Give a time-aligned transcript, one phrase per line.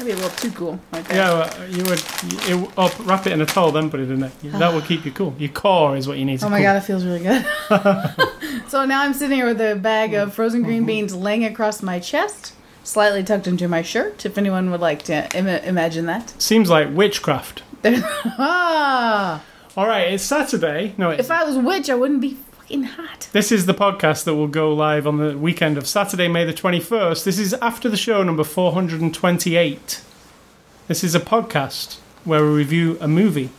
[0.00, 0.80] That'd be a little too cool.
[0.92, 1.14] Like that.
[1.14, 2.02] Yeah, well, you would
[2.48, 4.32] you, up, wrap it in a towel, then put it in there.
[4.44, 5.34] That will keep you cool.
[5.38, 6.64] Your core is what you need to Oh my cool.
[6.64, 7.44] god, it feels really good.
[8.68, 11.98] so now I'm sitting here with a bag of frozen green beans laying across my
[12.00, 14.24] chest, slightly tucked into my shirt.
[14.24, 16.30] If anyone would like to Im- imagine that.
[16.40, 17.62] Seems like witchcraft.
[17.84, 19.42] ah,
[19.76, 20.94] All right, it's Saturday.
[20.96, 22.38] No, it's, if I was a witch, I wouldn't be
[22.70, 23.28] fucking hot.
[23.32, 26.52] this is the podcast that will go live on the weekend of Saturday, May the
[26.52, 27.24] 21st.
[27.24, 30.02] This is after the show number 428.
[30.86, 33.50] This is a podcast where we review a movie.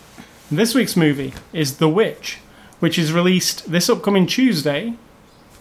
[0.50, 2.38] And this week's movie is The Witch,
[2.80, 4.94] which is released this upcoming Tuesday,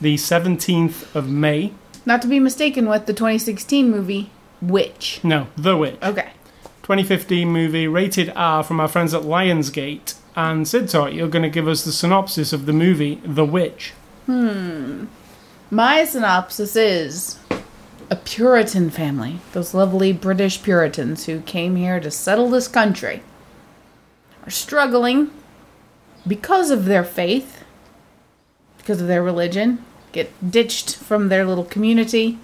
[0.00, 1.72] the 17th of May.
[2.06, 4.31] Not to be mistaken with the 2016 movie
[4.62, 5.21] Witch.
[5.25, 5.99] No, The Witch.
[6.03, 6.31] Okay.
[6.83, 10.15] 2015 movie, rated R from our friends at Lionsgate.
[10.36, 13.92] And Sid Talk, you're going to give us the synopsis of the movie The Witch.
[14.26, 15.06] Hmm.
[15.70, 17.38] My synopsis is
[18.10, 23.22] a Puritan family, those lovely British Puritans who came here to settle this country,
[24.44, 25.30] are struggling
[26.26, 27.64] because of their faith,
[28.78, 32.38] because of their religion, get ditched from their little community,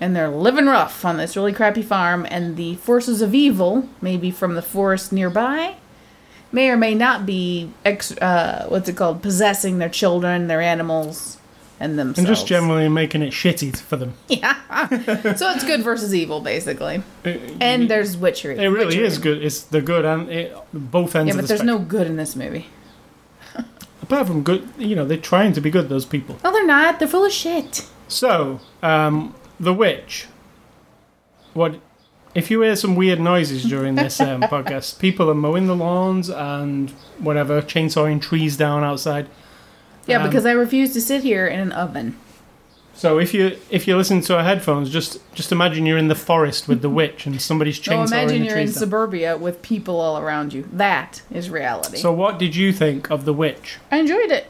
[0.00, 4.30] and they're living rough on this really crappy farm, and the forces of evil, maybe
[4.30, 5.76] from the forest nearby,
[6.54, 11.38] may or may not be ex- uh, what's it called possessing their children their animals
[11.80, 14.14] and themselves And just generally making it shitty for them.
[14.28, 14.88] yeah
[15.34, 19.04] so it's good versus evil basically It, and there's witchery it really Witchery.
[19.06, 19.42] is good.
[19.44, 21.66] It's the good and it, both ends yeah but the there's spectrum.
[21.66, 22.66] no good in this movie
[24.02, 26.36] Apart from good, you know, they're trying to be good, those people.
[26.44, 30.26] no they're not they're full of shit So, um, The Witch.
[31.54, 31.76] What.
[32.34, 36.28] If you hear some weird noises during this um, podcast, people are mowing the lawns
[36.28, 39.28] and whatever, chainsawing trees down outside.
[40.06, 42.16] yeah Um, because i refuse to sit here in an oven
[42.94, 46.14] So if you if you listen to our headphones, just just imagine you're in the
[46.30, 48.74] forest with the witch and somebody's no chainsawing imagine the you're in down.
[48.74, 53.24] suburbia with people all around you that is reality So what did you think of
[53.24, 53.78] the witch?
[53.92, 54.46] i enjoyed it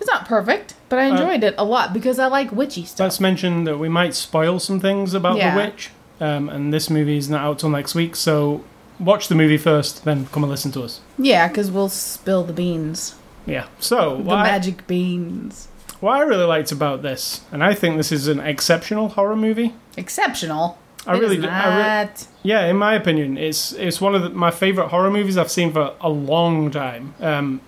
[0.00, 3.04] it's not perfect but Uh, i enjoyed it a lot because i like witchy stuff
[3.06, 5.54] Let's mention that we might spoil some things about Yeah.
[5.54, 5.90] the witch,
[6.20, 8.16] um, and this movie is not out till next week.
[8.16, 8.64] So
[8.98, 11.00] watch the movie first, then come and listen to us.
[11.18, 13.14] yeah because we'll spill the beans
[13.46, 13.66] Yeah.
[13.80, 15.68] So the magic beans
[16.02, 19.72] what I really liked about this, and I think this is an exceptional horror movie.
[19.96, 22.10] exceptional I It really, do, I re-
[22.42, 25.72] yeah, in my opinion, it's it's one of the, my favorite horror movies I've seen
[25.72, 27.14] for a long time.
[27.20, 27.60] Um,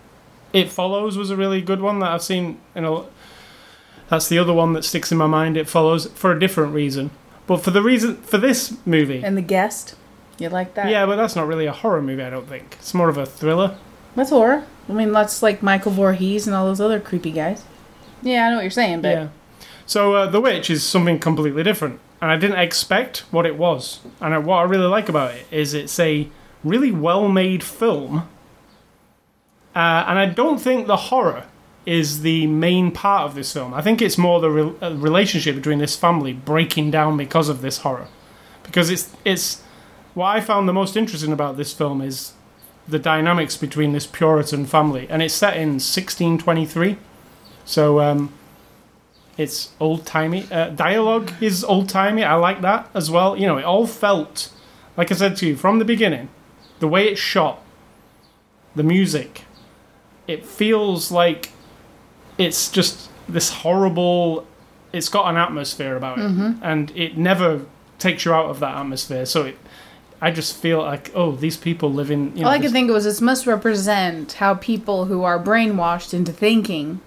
[0.53, 3.05] it follows was a really good one that I've seen in a.
[4.09, 5.57] That's the other one that sticks in my mind.
[5.57, 7.11] It follows for a different reason,
[7.47, 9.95] but for the reason for this movie, And the guest,
[10.39, 10.89] you like that?
[10.89, 12.23] yeah, but that's not really a horror movie.
[12.23, 13.77] I don't think it's more of a thriller.
[14.17, 14.65] that's horror.
[14.89, 17.65] I mean, that's like Michael Voorhees and all those other creepy guys.
[18.23, 19.29] Yeah, I know what you're saying, but Yeah.
[19.87, 24.01] So uh, the witch is something completely different, and I didn't expect what it was.
[24.21, 26.29] And I, what I really like about it is it's a
[26.63, 28.27] really well-made film,
[29.77, 31.45] uh, and I don't think the horror
[31.87, 33.75] is the main part of this film.
[33.75, 37.61] I think it's more the re- uh, relationship between this family breaking down because of
[37.61, 38.09] this horror,
[38.63, 39.63] because it's it's
[40.15, 42.33] what I found the most interesting about this film is
[42.87, 46.97] the dynamics between this Puritan family, and it's set in 1623.
[47.65, 48.33] So um,
[49.37, 50.47] it's old timey.
[50.51, 52.23] Uh, dialogue is old timey.
[52.23, 53.37] I like that as well.
[53.37, 54.51] You know, it all felt
[54.97, 56.29] like I said to you from the beginning,
[56.79, 57.63] the way it's shot,
[58.75, 59.43] the music,
[60.27, 61.51] it feels like
[62.39, 64.47] it's just this horrible.
[64.93, 66.63] It's got an atmosphere about it, mm-hmm.
[66.63, 67.67] and it never
[67.99, 69.27] takes you out of that atmosphere.
[69.27, 69.59] So it,
[70.21, 72.37] I just feel like, oh, these people live in.
[72.37, 75.39] You know, All I could think of was this must represent how people who are
[75.39, 77.01] brainwashed into thinking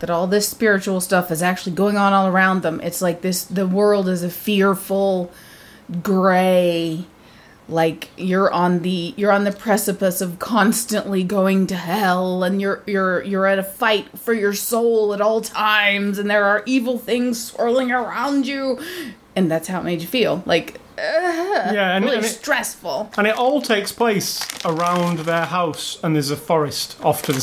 [0.00, 2.80] that all this spiritual stuff is actually going on all around them.
[2.82, 5.32] It's like this the world is a fearful
[6.02, 7.06] gray
[7.68, 12.82] like you're on the you're on the precipice of constantly going to hell and you're
[12.86, 16.98] you're you're at a fight for your soul at all times and there are evil
[16.98, 18.78] things swirling around you
[19.36, 23.26] and that's how it made you feel like yeah, and, really and it, stressful And
[23.26, 27.38] it all takes place around their house, and there's a forest off to the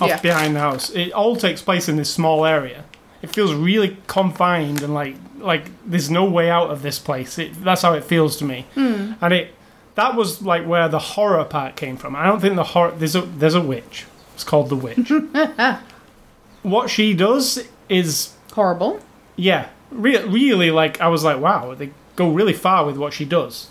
[0.00, 0.20] off Yeah.
[0.20, 0.90] behind the house.
[0.90, 2.84] It all takes place in this small area.
[3.20, 7.38] It feels really confined and like like there's no way out of this place.
[7.38, 8.66] It, that's how it feels to me.
[8.74, 9.14] Hmm.
[9.20, 9.54] And it
[10.00, 12.16] that was like where the horror part came from.
[12.16, 14.06] I don't think the horror there's a there's a witch.
[14.34, 15.12] It's called the witch.
[16.62, 19.00] what she does is horrible
[19.40, 23.24] yeah, re- really, like I was like, wow, they go really far with what she
[23.24, 23.70] does.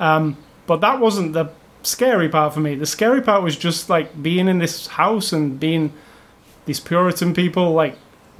[0.00, 1.50] Um, but that wasn't the
[1.82, 2.74] scary part for me.
[2.76, 5.92] The scary part was just like being in this house and being
[6.64, 7.72] these Puritan people.
[7.72, 7.98] Like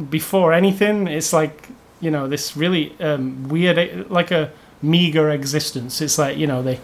[0.09, 1.69] before anything, it's like
[2.01, 4.51] you know this really um, weird, like a
[4.81, 6.01] meager existence.
[6.01, 6.81] It's like you know they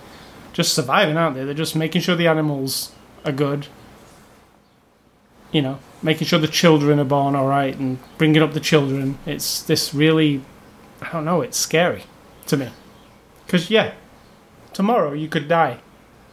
[0.53, 1.45] just surviving, aren't they?
[1.45, 2.93] They're just making sure the animals
[3.25, 3.67] are good.
[5.53, 9.19] You know, making sure the children are born all right and bringing up the children.
[9.25, 10.43] It's this really,
[11.01, 12.05] I don't know, it's scary
[12.47, 12.69] to me.
[13.47, 13.95] Because, yeah,
[14.73, 15.81] tomorrow you could die.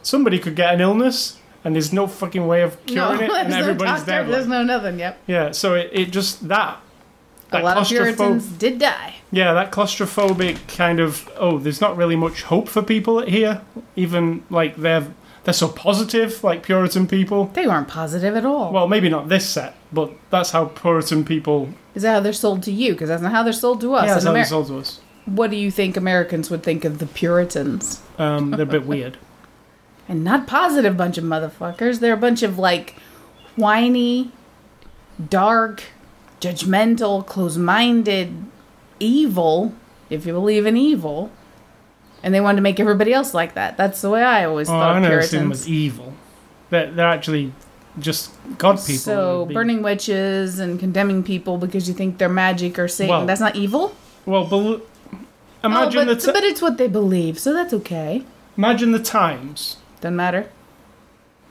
[0.02, 4.06] Somebody could get an illness and there's no fucking way of curing it and everybody's
[4.06, 4.28] no doctor, dead.
[4.28, 4.98] There's no nothing.
[4.98, 5.18] Yep.
[5.26, 6.80] Yeah, so it, it just, that.
[7.52, 9.14] A lot of Puritans did die.
[9.30, 13.62] yeah, that claustrophobic kind of oh, there's not really much hope for people here.
[13.94, 15.06] Even like they're
[15.44, 17.46] they're so positive, like Puritan people.
[17.54, 18.72] They weren't positive at all.
[18.72, 21.68] Well, maybe not this set, but that's how Puritan people.
[21.94, 22.92] Is that how they're sold to you?
[22.94, 24.06] Because that's not how they're sold to us.
[24.06, 25.00] yeah, that's how they Amer- sold to us.
[25.24, 28.00] what do you think Americans would think of the Puritans?
[28.18, 29.18] Um, they're a bit weird.
[30.08, 31.98] And not positive bunch of motherfuckers.
[31.98, 32.94] They're a bunch of like
[33.56, 34.30] whiny,
[35.30, 35.82] dark,
[36.40, 38.44] judgmental, close-minded,
[39.00, 39.74] evil.
[40.10, 41.30] If you believe in evil.
[42.22, 43.76] And they wanted to make everybody else like that.
[43.76, 45.60] That's the way I always Oh, thought I never Puritans.
[45.62, 46.12] as evil.
[46.70, 47.52] They're, they're actually
[47.98, 48.98] just god people.
[48.98, 53.10] So burning witches and condemning people because you think they're magic or Satan.
[53.10, 53.94] Well, that's not evil.
[54.24, 54.80] Well, bel
[55.62, 58.24] imagine oh, but, the ti- but it's what they believe, so that's okay.
[58.56, 59.76] imagine the times.
[60.00, 60.50] Doesn't matter.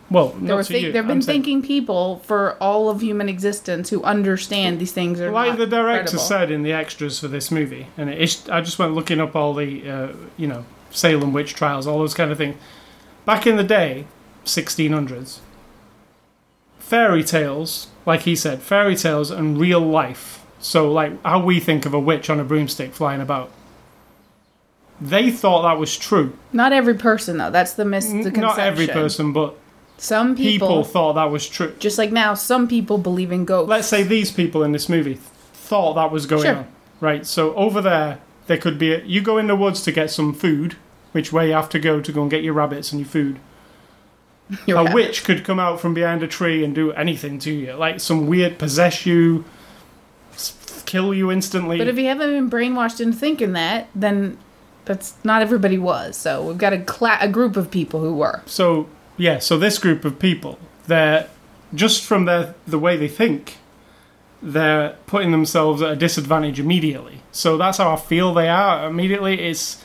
[0.10, 3.28] Well, there, were think, there have I'm been saying- thinking people for all of human
[3.28, 6.20] existence who understand these things are like the director credible.
[6.20, 9.54] said in the extras for this movie, and it I just went looking up all
[9.56, 10.08] the, uh,
[10.38, 12.56] you know, Salem witch trials, all those kind of things.
[13.26, 14.06] Back in the day,
[14.46, 15.40] 1600s,
[16.78, 20.46] fairy tales, like he said, fairy tales and real life.
[20.60, 23.52] So, like how we think of a witch on a broomstick flying about.
[25.02, 26.38] They thought that was true.
[26.54, 27.50] Not every person though.
[27.52, 28.42] That's the mis- the conception.
[28.42, 29.56] Not every person, but
[29.98, 31.74] Some people, people, thought that was true.
[31.80, 33.70] just like now, some people believe in ghosts.
[33.70, 35.16] let's say these people in this movie
[35.54, 36.56] thought that was going Sure.
[36.58, 36.68] on,
[37.00, 37.26] right?
[37.26, 40.34] So over there, there could be a, you go in the woods to get some
[40.34, 40.76] food,
[41.14, 43.40] which way you have to go to go and get your rabbits and your food.
[44.68, 47.74] You're a witch could come out from behind a tree and do anything to you,
[47.74, 49.44] like some weird possess you,
[50.36, 51.80] s- kill you instantly.
[51.80, 54.38] But if you haven't been brainwashed into thinking that, then
[54.84, 56.16] that's not everybody was.
[56.16, 58.44] So we've got a cla- a group of people who were.
[58.46, 58.88] So
[59.18, 61.30] yeah, so this group of people, they're
[61.74, 63.58] just from their the way they think,
[64.42, 67.22] they're putting themselves at a disadvantage immediately.
[67.32, 69.40] So that's how I feel they are immediately.
[69.42, 69.84] It's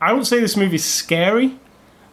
[0.00, 1.58] I would say this movie's scary,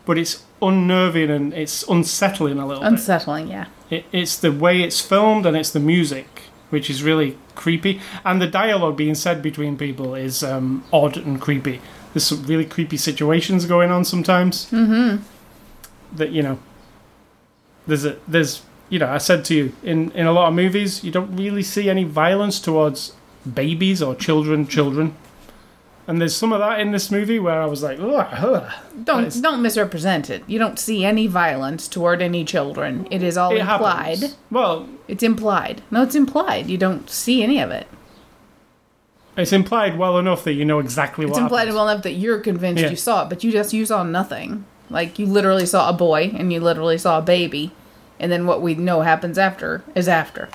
[0.06, 2.94] but it's unnerving and it's unsettling a little bit.
[2.94, 3.66] Unsettling, yeah.
[3.90, 8.42] It, it's the way it's filmed and it's the music, which is really creepy, and
[8.42, 11.82] the dialogue being said between people is um, odd and creepy.
[12.14, 14.68] There's some really creepy situations going on sometimes.
[14.72, 15.24] Mm-hmm.
[16.15, 16.60] That you know,
[17.88, 21.03] there's a there's you know I said to you in in a lot of movies
[21.03, 23.13] you don't really see any violence towards
[23.51, 25.15] babies or children children.
[26.05, 28.74] And there's some of that in this movie where I was like, ugh, ugh.
[29.05, 30.43] Don't don't misrepresent it.
[30.48, 33.08] You don't see any violence toward any children.
[33.10, 34.17] It is all it implied.
[34.20, 34.38] happens.
[34.51, 35.82] Well, It's implied.
[35.91, 36.70] No, it's implied.
[36.70, 37.88] You don't see any of it.
[39.38, 41.75] it's implied well enough that you know exactly It's what It's implied happens.
[41.75, 42.89] well enough that you're convinced Yeah.
[42.89, 44.65] you saw it, but you just you saw nothing.
[44.90, 47.72] Like you literally saw a boy and you literally saw a baby,
[48.20, 50.50] and then what we know happens after is after.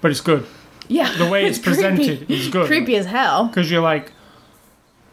[0.00, 0.46] but it's good.
[0.88, 1.74] Yeah, The way it's creepy.
[1.82, 2.66] presented is good.
[2.66, 3.46] Creepy as hell.
[3.46, 4.12] because you're like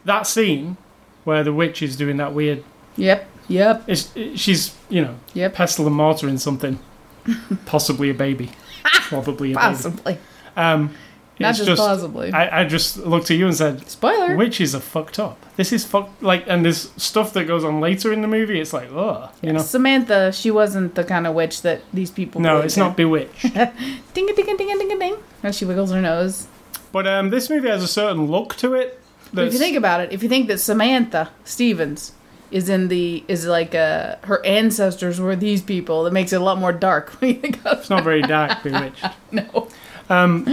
[0.05, 0.77] that scene
[1.23, 2.63] where the witch is doing that weird.
[2.95, 3.27] Yep.
[3.49, 3.83] Yep.
[3.87, 5.53] It's, she's you know Yep.
[5.53, 6.79] pestle and mortar in something,
[7.65, 8.49] possibly a baby,
[8.83, 9.61] probably a baby.
[9.61, 10.17] Possibly.
[10.55, 10.95] Um,
[11.39, 12.31] Not it's just, possibly.
[12.31, 14.35] I, I just looked at you and said, Spoiler.
[14.35, 15.37] witches are fucked up.
[15.55, 16.23] This is fucked.
[16.23, 18.59] Like, and there's stuff that goes on later in the movie.
[18.59, 19.59] It's like, oh, you know.
[19.59, 22.41] Samantha, she wasn't the kind of witch that these people.
[22.41, 22.83] No, believe it's in.
[22.83, 23.41] not Bewitched.
[24.13, 25.15] Ding a ding a ding a ding a ding.
[25.43, 26.47] As she wiggles her nose.
[26.91, 28.99] but um, this movie has a certain look to it.
[29.33, 32.13] But if you think about it, if you think that Samantha Stevens
[32.49, 36.43] is in the is like uh her ancestors were these people, that makes it a
[36.43, 39.05] lot more dark when you think of it's not very dark, Bewitched.
[39.31, 39.67] no.
[40.09, 40.47] Um,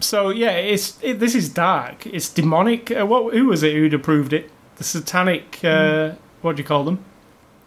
[0.00, 2.06] so yeah, it's it, this is dark.
[2.06, 2.90] It's demonic.
[2.90, 3.34] Uh, what?
[3.34, 4.50] Who was it who'd approved it?
[4.76, 5.60] The satanic.
[5.64, 7.04] Uh, what do you call them?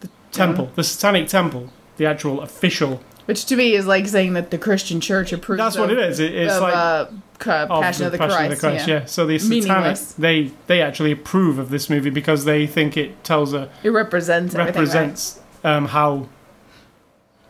[0.00, 0.70] The temple.
[0.74, 1.70] The satanic temple.
[1.96, 3.00] The actual official.
[3.26, 5.98] Which to me is like saying that the Christian church approves That's of, what it
[5.98, 6.20] is.
[6.20, 7.06] It, it's of like uh,
[7.38, 8.52] ca- of Passion of the, Passion Christ.
[8.52, 8.88] of the Christ.
[8.88, 8.94] yeah.
[9.00, 9.04] Yeah.
[9.06, 9.98] So the satanic.
[10.18, 14.54] They they actually approve of this movie because they think it tells a It represents
[14.54, 14.74] everything, right?
[14.74, 16.28] represents um, how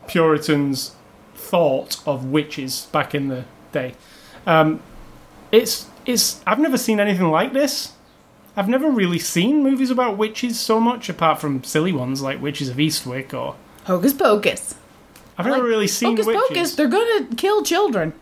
[0.06, 0.94] Puritans
[1.34, 3.94] thought of witches back in the day.
[4.46, 4.80] Um,
[5.52, 7.92] it's it's I've never seen anything like this.
[8.56, 12.68] I've never really seen movies about witches so much, apart from silly ones like Witches
[12.68, 14.76] of Eastwick, or Hocus pocus.
[15.36, 16.42] I've never Like, really seen Hocus witches.
[16.48, 18.12] pocus, they're gonna kill children.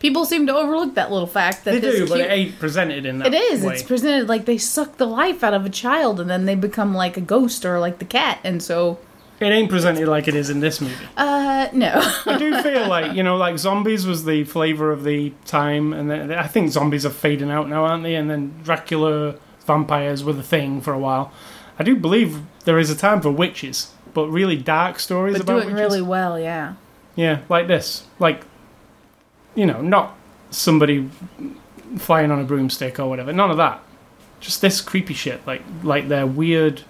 [0.00, 3.18] People seem to overlook that little fact that they do, but it ain't presented in
[3.18, 3.62] that It is.
[3.64, 3.74] way.
[3.74, 6.94] It's presented like they suck the life out of a child and then they become
[6.94, 8.38] like a ghost or like the cat.
[8.44, 8.98] And so,
[9.40, 11.06] it ain't presented like it is in this movie.
[11.16, 11.92] uh, no.
[12.26, 16.10] I do feel like you know, like zombies was the flavor of the time, and
[16.10, 18.14] then I think zombies are fading out now, aren't they?
[18.14, 21.32] And then Dracula, vampires were the thing for a while.
[21.78, 25.62] I do believe there is a time for witches, but really dark stories but about
[25.62, 25.80] doing witches.
[25.80, 26.74] really well, yeah.
[27.14, 28.44] Yeah, like this, like
[29.54, 30.16] you know, not
[30.50, 31.08] somebody
[31.98, 33.32] flying on a broomstick or whatever.
[33.32, 33.82] None of that.
[34.40, 36.82] Just this creepy shit, like like their weird.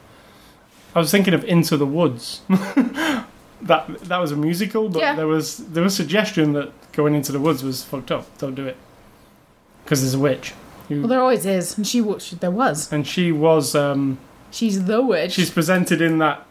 [0.95, 2.41] I was thinking of Into the Woods.
[2.49, 5.15] that that was a musical, but Yeah.
[5.15, 8.27] there was there was suggestion that going into the woods was fucked up.
[8.39, 8.77] Don't do it
[9.85, 10.53] because there's a witch,
[10.89, 11.77] who, Well, there always is.
[11.77, 12.93] And she, wa- she there was.
[12.93, 14.19] and she was um,
[14.51, 15.33] She's the witch.
[15.33, 16.45] she's presented in that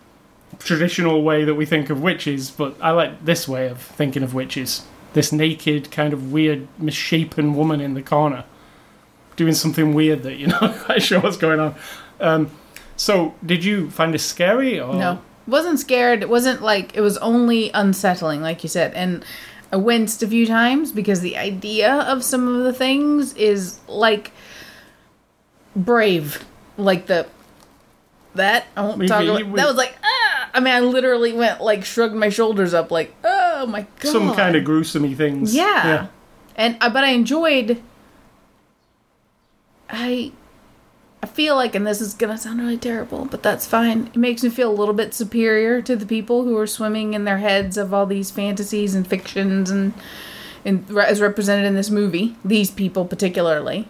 [0.60, 4.34] traditional way that we think of witches, but I like this way of thinking of
[4.34, 4.86] witches.
[5.14, 8.44] This naked, kind of weird, misshapen woman in the corner
[9.36, 11.76] doing something weird that you're not quite sure what's going on.
[12.20, 12.50] Um,
[12.98, 14.80] so, did you find it scary?
[14.80, 14.94] Or?
[14.96, 15.22] No.
[15.48, 16.22] Wasn't scared.
[16.24, 18.94] It wasn't like it was only unsettling, like you said.
[18.94, 19.24] And
[19.72, 24.32] I winced a few times because the idea of some of the things is like
[25.76, 26.44] brave.
[26.78, 27.28] Like the
[28.36, 30.80] that I won't We- talk we- about we- that was like ah I mean I
[30.82, 35.16] literally went like shrugged my shoulders up like oh my god Some kind of gruesome
[35.16, 35.56] things.
[35.56, 36.08] yeah.
[36.56, 37.82] And I but I enjoyed
[39.90, 40.32] I
[41.22, 44.08] I feel like and this is to sound really terrible, but that's fine.
[44.08, 47.26] It makes me feel a little bit superior to the people who are swimming in
[47.26, 49.94] their heads of all these fantasies and fictions and
[50.66, 53.88] and as represented in this movie, these people particularly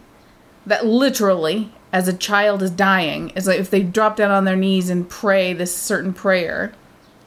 [0.66, 4.56] that literally as a child is dying, it's like if they drop down on their
[4.56, 6.74] knees and pray this certain prayer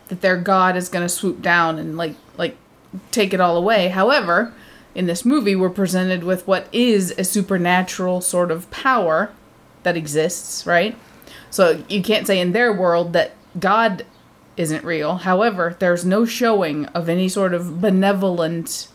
[0.09, 2.57] that their god is to swoop down and like like
[3.11, 3.89] take it all away.
[3.89, 4.53] However,
[4.95, 9.33] in this movie, we're presented with what is a supernatural sort of power
[9.83, 10.97] that exists, right?
[11.51, 14.05] So you can't say in their world that God
[14.57, 15.17] isn't real.
[15.17, 18.89] However, there's no showing of any sort of benevolent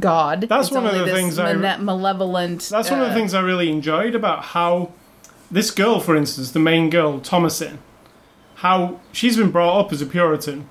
[0.00, 0.46] God.
[0.48, 2.68] That's It's one of the things I- malevolent.
[2.70, 4.92] That's one of the uh, things I really enjoyed about how
[5.50, 7.78] this girl, for instance, the main girl, Thomasin,
[8.56, 10.68] how she's been brought up as a Puritan,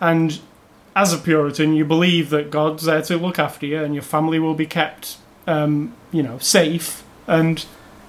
[0.00, 0.40] and
[0.96, 4.38] as a Puritan, you believe that God's there to look after you, and your family
[4.38, 7.64] will be kept, um, you know, safe, and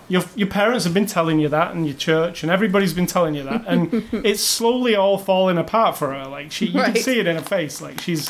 [0.09, 3.35] your your parents have been telling you that, and your church, and everybody's been telling
[3.35, 3.93] you that, and
[4.25, 6.25] it's slowly all falling apart for her.
[6.25, 6.93] Like she, you Right.
[6.95, 7.79] can see it in her face.
[7.81, 8.29] Like she's,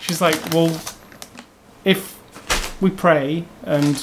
[0.00, 0.80] she's like, well,
[1.84, 2.16] if
[2.80, 4.02] we pray and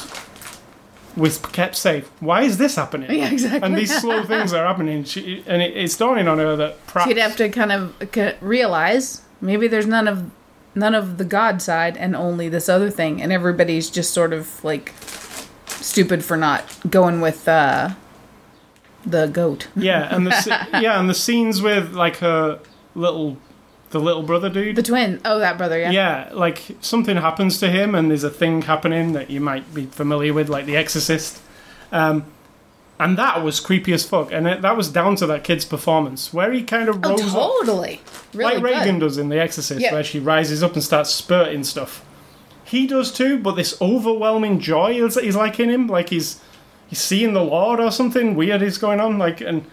[1.15, 3.09] we're kept safe, why is this happening?
[3.17, 3.61] Yeah, exactly.
[3.61, 7.09] And these slow things are happening, she, and it, it's dawning on her that perhaps
[7.09, 7.95] She'd have to kind of
[8.41, 10.29] realize maybe there's none of
[10.77, 14.61] none of the God side and only this other thing, and everybody's just sort of
[14.65, 14.91] like
[15.67, 17.91] stupid for not going with uh,
[19.05, 19.67] the goat.
[19.75, 22.59] yeah, and the yeah, and the scenes with like her
[22.95, 23.37] little,
[23.91, 24.75] the little brother dude.
[24.75, 25.21] The twin.
[25.25, 25.77] Oh, that brother.
[25.79, 25.91] Yeah.
[25.91, 29.85] yeah, like something happens to him, and there's a thing happening that you might be
[29.85, 31.41] familiar with, like The Exorcist.
[31.91, 32.25] Um,
[32.97, 36.33] and that was creepy as fuck, and it, that was down to that kid's performance,
[36.33, 38.01] where he kind of Oh, rose up totally.
[38.33, 38.71] Really like good.
[38.79, 42.03] Regan does in The Exorcist, where she rises up and starts spurting stuff.
[42.65, 46.41] He does too, but this overwhelming joy is, is like in him, like he's
[46.87, 49.17] he's seeing the Lord or something weird is going on.
[49.19, 49.65] Like, and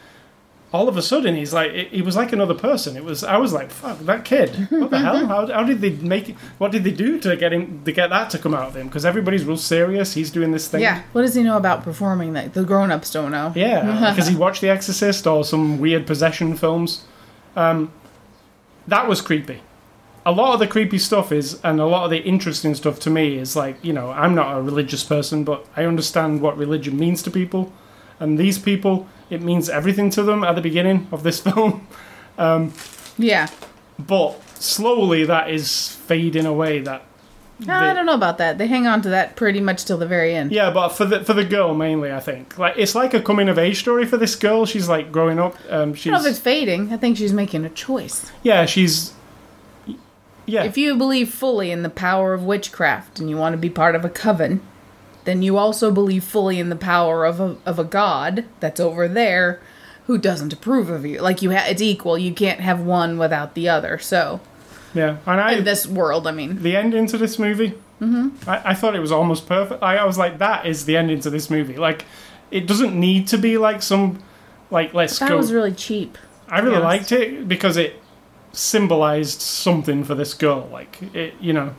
[0.72, 2.96] all of a sudden he's like, he was like another person.
[2.96, 4.68] It was, I was like, fuck that kid.
[4.70, 5.26] What the hell?
[5.26, 6.30] How, how did they make?
[6.30, 8.76] it- What did they do to get him to get that to come out of
[8.76, 8.86] him?
[8.88, 10.14] Because everybody's real serious.
[10.14, 10.80] He's doing this thing.
[10.82, 11.02] Yeah.
[11.12, 13.52] What does he know about performing that the grown ups don't know?
[13.54, 17.04] Yeah, because he watched The Exorcist or some weird possession films.
[17.56, 17.92] Um,
[18.88, 19.60] that was creepy.
[20.24, 23.10] A lot of the creepy stuff is, and a lot of the interesting stuff to
[23.10, 26.96] me is like, you know, I'm not a religious person, but I understand what religion
[26.98, 27.72] means to people.
[28.20, 31.86] And these people, it means everything to them at the beginning of this film.
[33.18, 33.48] Yeah.
[33.98, 36.80] But slowly that is fading away.
[36.80, 37.02] That
[37.68, 38.58] I don't know about that.
[38.58, 40.50] They hang on to that pretty much till the very end.
[40.52, 43.48] Yeah, but for the for the girl mainly, I think like it's like a coming
[43.48, 44.66] of age story for this girl.
[44.66, 45.56] She's like growing up.
[45.70, 46.92] Um, I she's don't know if it's fading.
[46.92, 48.30] I think she's making a choice.
[48.42, 49.12] yeah, she's
[50.46, 50.64] yeah.
[50.64, 53.94] If you believe fully in the power of witchcraft and you want to be part
[53.94, 54.60] of a coven,
[55.24, 59.06] then you also believe fully in the power of a of a god that's over
[59.06, 59.60] there
[60.06, 61.20] who doesn't approve of you.
[61.20, 62.18] Like you ha- it's equal.
[62.18, 63.98] You can't have one without the other.
[63.98, 64.40] So,
[64.94, 68.48] Yeah, and I in this world, I mean, the ending to this movie, mm-hmm.
[68.48, 69.82] I, I thought it was almost perfect.
[69.82, 71.76] I, I was like, that is the ending to this movie.
[71.76, 72.04] Like,
[72.50, 74.22] it doesn't need to be like some
[74.70, 75.36] like let's that go.
[75.36, 76.18] was really cheap.
[76.48, 78.01] I really liked it because it
[78.52, 80.68] symbolized something for this girl.
[80.72, 81.74] Like it, you know,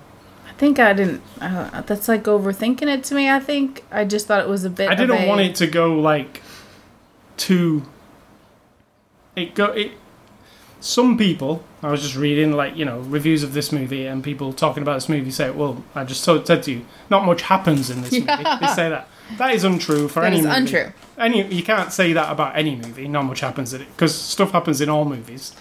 [0.48, 1.22] I think I didn't.
[1.42, 3.30] Uh, that's like overthinking it to me.
[3.30, 4.90] I think I just thought it was a bit.
[4.90, 6.42] I didn't a- want it to go like
[7.38, 7.84] too.
[9.36, 9.92] It go it.
[10.80, 14.52] Some people, I was just reading like you know reviews of this movie, and people
[14.52, 17.90] talking about this movie say, "Well, I just so- said to you, not much happens
[17.90, 19.08] in this movie." They say that.
[19.38, 20.58] That is untrue for That any is movie.
[20.58, 20.92] untrue.
[21.18, 23.08] Any you can't say that about any movie.
[23.08, 25.54] Not much happens in it because stuff happens in all movies.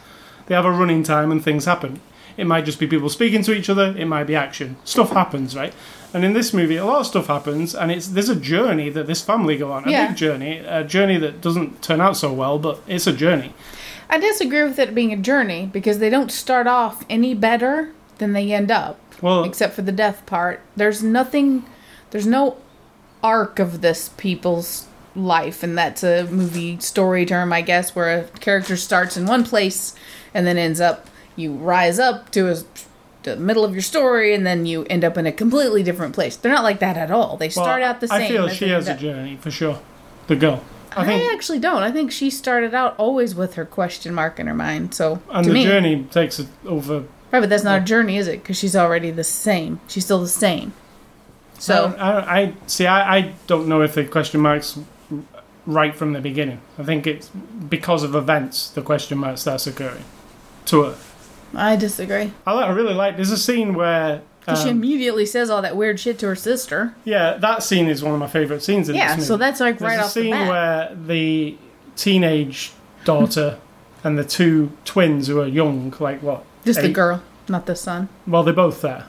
[0.46, 2.00] They have a running time and things happen.
[2.37, 3.94] It might just be people speaking to each other.
[3.96, 4.76] It might be action.
[4.84, 5.75] Stuff happens, right?
[6.14, 9.06] And in this movie, a lot of stuff happens, and it's there's a journey that
[9.06, 9.87] this family go on.
[9.87, 10.08] A Yeah.
[10.08, 13.54] big journey, a journey that doesn't turn out so well, but it's a journey.
[14.11, 18.32] I disagree with it being a journey because they don't start off any better than
[18.34, 18.99] they end up.
[19.23, 20.60] Well, except for the death part.
[20.76, 21.64] There's nothing,
[22.10, 22.56] there's no
[23.23, 28.23] arc of this people's life, and that's a movie story term, I guess, where a
[28.38, 29.95] character starts in one place
[30.34, 32.56] and then ends up, you rise up to a,
[33.23, 36.36] the middle of your story, and then you end up in a completely different place.
[36.36, 37.36] They're not like that at all.
[37.36, 38.23] They well, start out the same.
[38.23, 39.80] I feel she has a journey for sure.
[40.26, 40.62] The girl.
[40.97, 41.82] I I, think, actually don't.
[41.82, 44.95] I think she started out always with her question mark in her mind.
[44.95, 47.00] So and the me, journey takes it over.
[47.30, 48.42] right, but that's not a journey, is it?
[48.42, 49.80] Because she's already the same.
[49.88, 50.75] She's still the same.
[51.58, 52.86] So I, I, I see.
[52.86, 54.78] I, I don't know if the question marks
[55.64, 56.60] right from the beginning.
[56.78, 60.04] I think it's because of events the question mark starts occurring
[60.66, 60.96] to it.
[61.54, 62.32] I disagree.
[62.46, 63.16] I, I really like.
[63.16, 64.22] There's a scene where.
[64.46, 66.94] 'Cause she um, immediately says all that weird shit to her sister.
[67.04, 69.26] yeah, that scene is one of my favorite scenes in Yeah, this movie.
[69.28, 71.56] so that's like right a off the scene where the
[71.94, 72.72] teenage
[73.04, 73.58] daughter
[74.04, 76.44] and the two twins who are young, like what?
[76.64, 78.08] Just the girl, not the son.
[78.26, 79.06] Well, they're both there,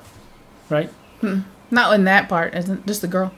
[0.70, 0.90] right?
[1.22, 1.40] Hmm.
[1.72, 3.32] Not in that part, isn't just the girl.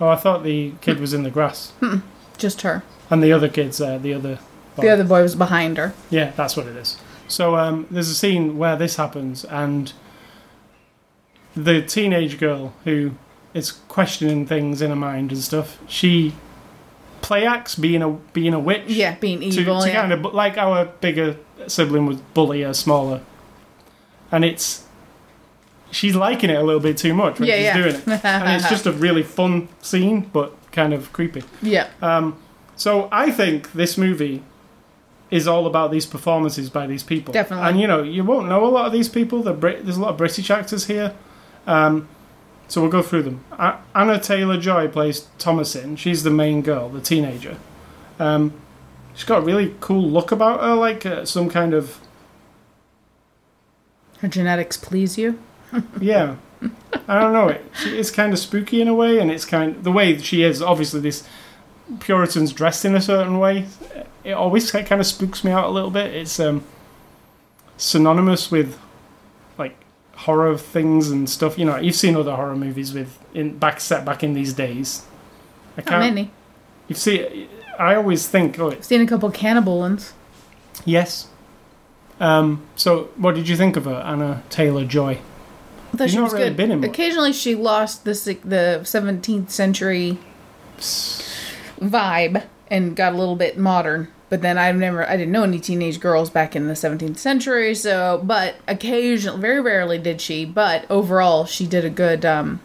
[0.00, 1.86] Oh, I thought the kid was in the grass, hmm.
[1.96, 1.98] Hmm.
[2.38, 2.82] Just her.
[3.10, 3.98] and the other kid's there.
[3.98, 4.38] The other.
[4.78, 5.92] The other boy was behind her.
[6.08, 6.96] Yeah, that's what it is.
[7.32, 9.92] So um, there's a scene where this happens, and
[11.56, 13.12] the teenage girl who
[13.54, 15.78] is questioning things in her mind and stuff.
[15.88, 16.34] She
[17.20, 18.84] play acts being a being a witch.
[18.88, 19.80] Yeah, being To, evil.
[19.80, 19.94] to yeah.
[20.00, 23.20] kind of like our bigger sibling would bully a smaller,
[24.30, 24.84] and it's
[25.90, 27.76] she's liking it a little bit too much when Yeah, she's yeah.
[27.76, 31.44] doing it, and it's just a really fun scene, but kind of creepy.
[31.62, 31.88] yeah.
[32.00, 32.38] Um,
[32.76, 34.42] so I think this movie
[35.32, 37.32] is all about these performances by these people.
[37.32, 37.66] Definitely.
[37.66, 39.42] And you know, you won't know a lot of these people.
[39.54, 41.14] Brit- there's a lot of British actors here.
[41.66, 42.06] Um,
[42.68, 43.42] so we'll go through them.
[43.52, 45.96] A- Anya Taylor-Joy plays Thomasin.
[45.96, 47.56] She's the main girl, the teenager.
[48.18, 48.52] Um,
[49.14, 51.98] she's got a really cool look about her, like uh, some kind of
[54.18, 55.38] Her genetics please you.
[56.00, 56.36] yeah.
[57.08, 57.48] I don't know.
[57.48, 60.42] It, it's kind of spooky in a way, and it's kind of, the way she
[60.42, 60.60] is.
[60.60, 61.26] Obviously, this
[62.00, 63.66] Puritans dressed in a certain way.
[64.24, 66.14] It always kind of spooks me out a little bit.
[66.14, 66.64] It's um,
[67.76, 68.78] synonymous with
[69.58, 69.76] like
[70.14, 71.58] horror things and stuff.
[71.58, 75.04] You know, you've seen other horror movies with in back set back in these days.
[75.76, 76.00] I Not can't.
[76.14, 76.30] many.
[76.88, 80.12] You see, I always think, oh, it's Seen a couple cannibal ones.
[80.84, 81.28] yes.
[82.20, 85.10] Um, so, what did you think of her, Anya Taylor-Joy?
[85.92, 86.84] I thought You've she not was really good.
[86.84, 88.12] Occasionally, she lost the
[88.44, 90.18] the 17th century
[91.80, 94.08] vibe and got a little bit modern.
[94.30, 97.74] But then I've never, I didn't know any teenage girls back in the 17th century.
[97.74, 100.46] So, but occasionally, very rarely did she.
[100.46, 102.24] But overall, she did a good.
[102.24, 102.60] um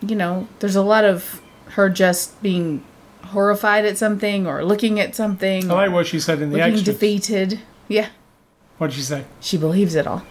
[0.00, 1.40] You know, there's a lot of
[1.76, 2.82] her just being
[3.26, 5.70] horrified at something or looking at something.
[5.70, 6.96] I like what she said in the looking extras.
[6.96, 7.60] defeated.
[7.88, 8.08] Yeah,
[8.78, 9.24] What did she say?
[9.40, 10.22] she believes it all.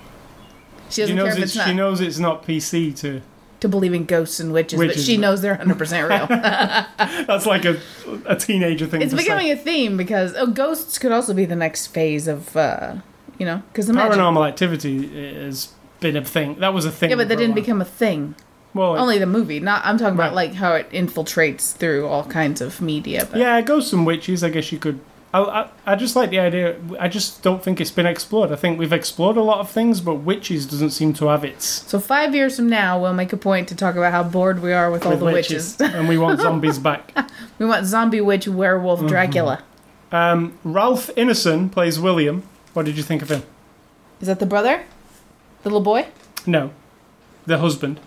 [0.89, 3.21] She She doesn't care knows if it's, it's not she knows it's not PC to.
[3.61, 6.27] To believe in ghosts and witches, but she but- knows they're 100% real.
[7.25, 7.79] That's like a
[8.25, 9.51] a teenager thing it's becoming say.
[9.51, 12.95] a theme because oh, ghosts could also be the next phase of, uh,
[13.37, 13.87] you know, because.
[13.89, 15.69] Paranormal activity has
[15.99, 16.55] been a thing.
[16.55, 17.11] That was a thing.
[17.11, 18.35] Yeah, but that didn't become a thing.
[18.73, 18.97] well.
[18.97, 19.59] Only the movie.
[19.59, 19.85] Not.
[19.85, 23.27] I'm talking about like how it infiltrates through all kinds of media.
[23.29, 24.43] But yeah, ghosts and witches.
[24.43, 24.99] I guess you could.
[25.33, 26.75] I, I I just like the idea.
[26.99, 28.51] I just don't think it's been explored.
[28.51, 31.65] I think we've explored a lot of things, but witches doesn't seem to have its
[31.65, 34.73] So five years from now, we'll make a point to talk about how bored we
[34.73, 35.79] are with all with the witches.
[35.81, 37.13] and we want zombies back.
[37.59, 39.07] we want zombie witch, werewolf, Mm-hmm.
[39.07, 39.63] Dracula.
[40.11, 42.43] Um, Ralph Ineson plays William.
[42.73, 43.43] What did you think of him?
[44.19, 44.83] Is that the brother?
[45.63, 46.07] The little boy?
[46.45, 46.71] No,
[47.45, 47.99] the husband.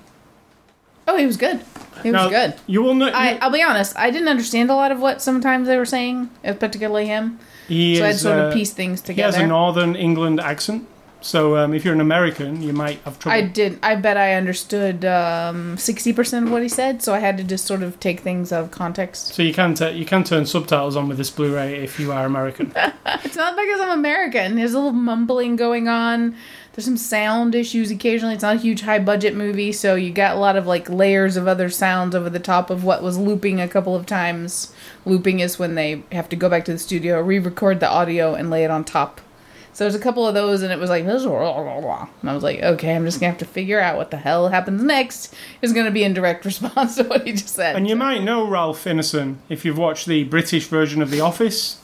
[1.09, 1.61] Oh, he was good.
[2.03, 2.55] He was Now, good.
[2.67, 3.11] You will know.
[3.13, 3.97] I, I'll be honest.
[3.97, 7.39] I didn't understand a lot of what sometimes they were saying, particularly him.
[7.69, 9.37] he so I had is, sort uh, of pieced things together.
[9.37, 9.47] He has a.
[9.47, 10.87] Northern England accent.
[11.25, 13.39] So um, if you're an American, you might have trouble.
[13.39, 13.79] I did.
[13.83, 17.45] I bet I understood um, sixty percent of what he said, so I had to
[17.45, 19.29] just sort of take things out of context.
[19.29, 22.27] So you can t- you can turn subtitles on with this Blu-ray if you are
[22.27, 22.75] American.
[23.25, 24.57] It's not because I'm American.
[24.57, 26.37] There's a little mumbling going on.
[26.73, 28.35] There's some sound issues occasionally.
[28.35, 31.37] It's not a huge high budget movie, so you got a lot of like layers
[31.37, 34.75] of other sounds over the top of what was looping a couple of times.
[35.05, 38.51] Looping is when they have to go back to the studio, re-record the audio, and
[38.51, 39.21] lay it on top.
[39.75, 42.63] So there's a couple of those, and it was like, this, and I was like,
[42.63, 45.35] okay, I'm just gonna have to figure out what the hell happens next.
[45.63, 47.75] Is gonna be in direct response to what he just said.
[47.75, 51.81] and you might know Ralph Ineson if you've watched the British version of The Office.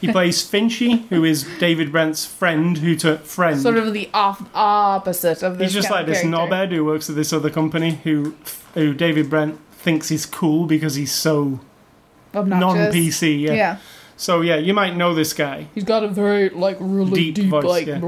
[0.00, 3.60] He plays Finchy, who is David Brent's friend, who took friend.
[3.60, 5.74] sort of the off opposite of this.
[5.74, 6.54] He's just like this character.
[6.54, 8.34] knobhead who works at this other company, who
[8.72, 11.60] who David Brent thinks is cool because he's so
[12.34, 12.94] Obnoxious.
[12.94, 13.40] non-PC.
[13.40, 13.52] Yeah.
[13.52, 13.78] yeah.
[14.20, 15.66] So yeah, you might know this guy.
[15.74, 17.86] He's got a very like really Deep deep, voice, like.
[17.86, 18.00] yeah.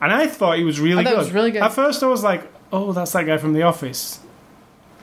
[0.00, 1.18] And I thought he was really I good.
[1.18, 1.62] was really good.
[1.62, 4.20] At first, I was like, "Oh, that's that guy from The Office."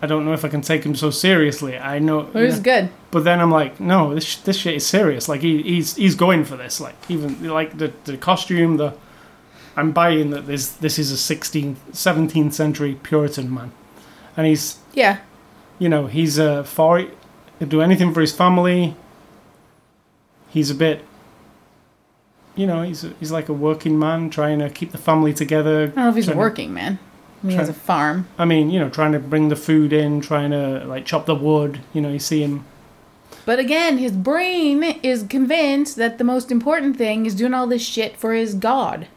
[0.02, 1.78] I don't know if I can take him so seriously.
[1.78, 2.90] I know, It was good.
[3.12, 5.28] but then I'm like, "No, this this shit is serious.
[5.28, 6.80] Like he, he's he's going for this.
[6.80, 8.94] Like even like the the costume, the
[9.76, 13.72] I'm buying that this this is a 16th, 17th century Puritan man,
[14.38, 15.18] and he's Yeah.
[15.80, 17.00] you know he's uh, for.
[17.60, 18.96] He'll do anything for his family.
[20.54, 21.04] He's a bit.
[22.56, 25.84] You know, he's he's like a working man trying to keep the family together.
[25.84, 27.00] I don't know if he's a to- working man.
[27.42, 28.28] He Try- has a farm.
[28.38, 31.36] I mean, you know, trying to bring the food in, trying to like chop the
[31.36, 31.82] wood.
[31.92, 32.64] You know, you see him.
[33.46, 37.82] But again, his brain is convinced that the most important thing is doing all this
[37.86, 39.08] shit for his God.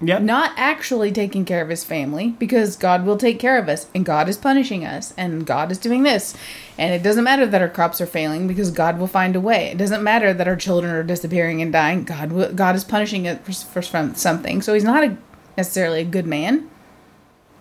[0.00, 3.88] Yeah, Not actually taking care of his family because God will take care of us
[3.94, 6.36] and God is punishing us and God is doing this.
[6.76, 9.66] And it doesn't matter that our crops are failing because God will find a way.
[9.66, 12.04] It doesn't matter that our children are disappearing and dying.
[12.04, 14.62] God will, God is punishing us for, for something.
[14.62, 15.16] So he's not a,
[15.56, 16.70] necessarily a good man.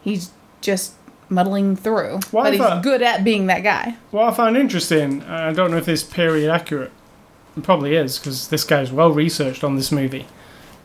[0.02, 0.30] He's
[0.62, 0.94] just
[1.30, 2.20] muddling through.
[2.32, 3.98] Well, but he's good at being that guy.
[4.12, 6.92] What I found interesting, I don't know if this period accurate.
[7.56, 10.28] It probably is because this guy's well researched on this movie.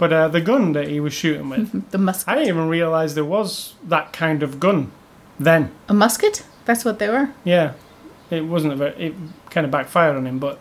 [0.03, 2.27] But uh, the gun that he was shooting with, The musket.
[2.29, 4.91] I didn't even realize there was that kind of gun
[5.39, 5.71] then.
[5.89, 6.45] a musket?
[6.65, 7.31] That's what they were.
[7.45, 7.75] Yeah,
[8.29, 8.95] it wasn't a very.
[9.01, 9.15] It
[9.51, 10.59] kind of backfired on him, but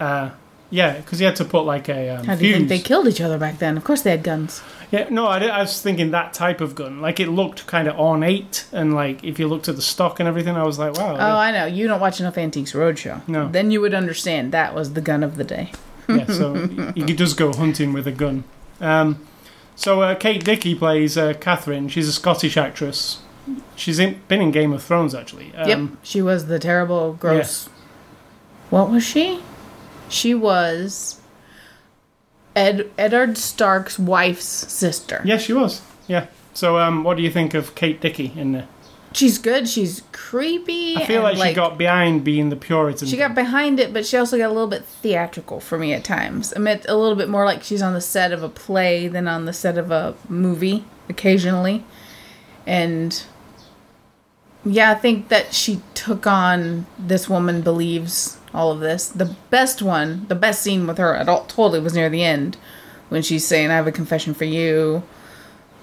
[0.00, 0.30] uh,
[0.70, 3.06] yeah, because he had to put like a um, How do you think they killed
[3.06, 3.76] each other back then?
[3.76, 4.60] Of course they had guns.
[4.90, 7.00] Yeah, no, I, I was thinking that type of gun.
[7.00, 10.28] Like it looked kind of ornate, and like if you looked at the stock and
[10.28, 11.14] everything, I was like, wow.
[11.14, 11.66] Oh, I know.
[11.66, 13.22] You don't watch enough Antiques Roadshow.
[13.28, 13.48] No.
[13.48, 15.70] Then you would understand that was the gun of the day.
[16.08, 18.44] Yeah, so he he does go hunting with a gun.
[18.80, 19.26] Um,
[19.76, 21.88] so uh, Kate Dickie plays uh, Catherine.
[21.88, 23.20] She's a Scottish actress.
[23.76, 25.54] She's in, been in Game of Thrones actually.
[25.54, 25.80] Um, yep.
[26.02, 27.68] She was the terrible, gross.
[28.70, 29.40] What was she?
[30.08, 31.20] She was
[32.54, 35.22] Ed Eddard Stark's wife's sister.
[35.24, 35.80] Yeah, she was.
[36.06, 36.26] Yeah.
[36.54, 38.68] So um, what do you think of Kate Dickie in there?
[39.12, 39.68] She's good.
[39.68, 40.96] She's creepy.
[40.96, 43.08] I feel and, like, she got behind being the Puritan.
[43.08, 46.04] She got behind it, but she also got a little bit theatrical for me at
[46.04, 46.52] times.
[46.54, 49.26] I mean, a little bit more like she's on the set of a play than
[49.26, 51.84] on the set of a movie occasionally.
[52.66, 53.22] And
[54.64, 59.08] yeah, I think that she took on this woman believes all of this.
[59.08, 62.58] The best one, the best scene with her at all, totally was near the end
[63.08, 65.02] when she's saying, I have a confession for you.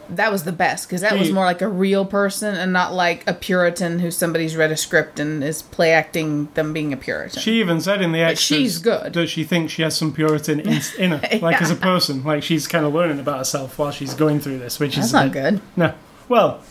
[0.10, 3.28] That was the best because that was more like a real person and not like
[3.28, 7.42] a Puritan who somebody's read a script and is play acting them being a Puritan.
[7.42, 9.14] She even said in the extras she's good.
[9.14, 12.24] that she thinks she has some Puritan in, in her, like as a person.
[12.24, 15.14] Like she's kind of learning about herself while she's going through this, which That's is
[15.14, 15.62] not bit- good.
[15.76, 15.94] No,
[16.30, 16.62] well,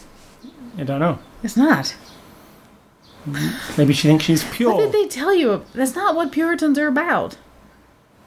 [0.78, 1.18] I don't know.
[1.42, 1.94] It's not.
[3.26, 3.80] Mm-hmm.
[3.80, 4.74] Maybe she thinks she's pure.
[4.74, 5.64] What did they tell you?
[5.74, 7.36] That's not what Puritans are about.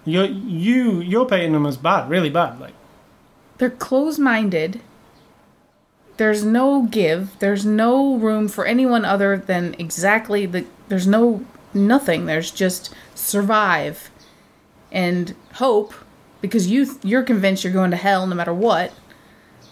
[0.05, 2.59] You're, you you're painting them as bad, really bad.
[2.59, 2.73] Like
[3.57, 4.81] They're closed minded.
[6.17, 7.37] There's no give.
[7.39, 10.65] There's no room for anyone other than exactly the.
[10.89, 12.25] There's no nothing.
[12.25, 14.09] There's just survive
[14.91, 15.93] and hope
[16.41, 18.93] because you you're convinced you're going to hell no matter what.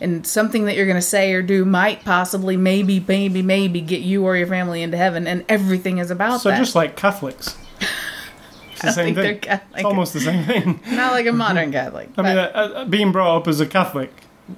[0.01, 4.01] And something that you're going to say or do might possibly, maybe, maybe, maybe get
[4.01, 6.39] you or your family into heaven, and everything is about that.
[6.41, 6.57] so, that.
[6.57, 7.57] just like Catholics.
[8.71, 9.39] It's the same think they're thing.
[9.39, 9.79] Catholic.
[9.79, 10.81] It's almost the same thing.
[10.97, 12.09] not like a modern Catholic.
[12.17, 14.11] I mean, uh, uh, being brought up as a Catholic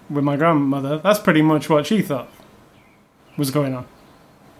[0.10, 2.30] with my grandmother, that's pretty much what she thought
[3.38, 3.86] was going on.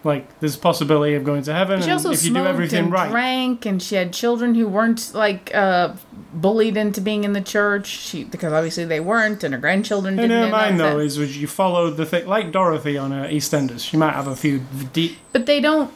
[0.04, 3.10] Like, this possibility of going to heaven, She and if you do everything and right.
[3.10, 5.94] drank, and she had children who weren't like uh,
[6.32, 7.86] bullied into being in the church.
[7.88, 10.30] She because obviously they weren't, and her grandchildren didn't.
[10.30, 13.80] her mind, though, that- is was you followed the thing like Dorothy on uh, EastEnders.
[13.80, 14.60] She might have a few
[14.92, 15.16] deep.
[15.32, 15.92] but they don't.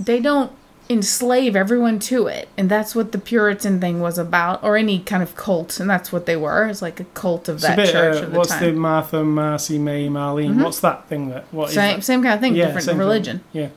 [0.00, 0.50] They don't
[0.90, 5.22] enslave everyone to it, and that's what the Puritan thing was about, or any kind
[5.22, 6.66] of cult, and that's what they were.
[6.68, 7.90] It's like a cult of It's that bit.
[7.92, 8.68] church uh, the what's the time.
[8.70, 8.78] Mm-hmm.
[8.80, 10.62] Martha, Marcy, May, Marlene?
[10.62, 11.44] What's that thing that?
[11.52, 12.02] What is same that?
[12.04, 12.98] same kind of thing, Yeah, different same thing.
[12.98, 13.44] religion.
[13.52, 13.68] Yeah.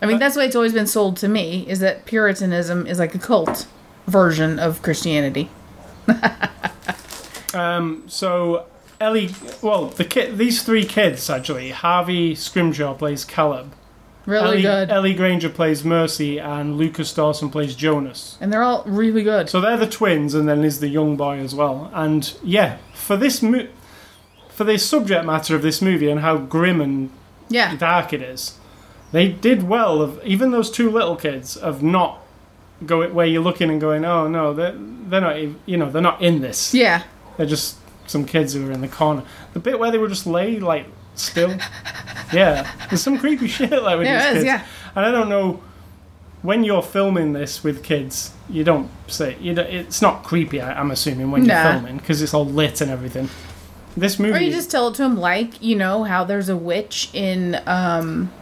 [0.00, 3.14] I mean, that's why it's always been sold to me is that Puritanism is like
[3.14, 3.66] a cult
[4.06, 5.48] version of Christianity.
[7.54, 8.64] Um, so
[9.00, 9.30] Ellie,
[9.60, 11.70] well, the kid, these three kids actually.
[11.70, 13.72] Harvey Scrimshaw plays Caleb.
[14.26, 18.38] Really Ellie, good, Ellie Grainger plays Mercy, and Lucas Dawson plays Jonas.
[18.40, 19.48] and they're all really good.
[19.50, 21.90] So they're the twins, and then there's the young boy as well.
[21.92, 23.68] And yeah, for this mo-
[24.48, 27.10] for the subject matter of this movie and how grim and
[27.48, 28.58] yeah, dark it is,
[29.10, 30.00] they did well.
[30.00, 32.20] Of even those two little kids of not
[32.86, 36.22] go where you're looking and going, oh no, they're they're not, you know, they're not
[36.22, 36.72] in this.
[36.74, 37.02] yeah.
[37.36, 39.24] They're just some kids who are in the corner.
[39.52, 41.50] The bit where they were just lay like still.
[42.32, 44.46] yeah, there's some creepy shit like with Yeah, these is, kids.
[44.46, 44.64] yeah.
[44.94, 45.62] And I don't know
[46.42, 48.32] when you're filming this with kids.
[48.50, 50.60] You don't say you don't, it's not creepy.
[50.60, 53.28] I, I'm assuming when you're filming because it's all lit and everything.
[53.96, 56.56] This movie, Or you just tell it to him like, you know, how there's a
[56.56, 58.32] witch in um,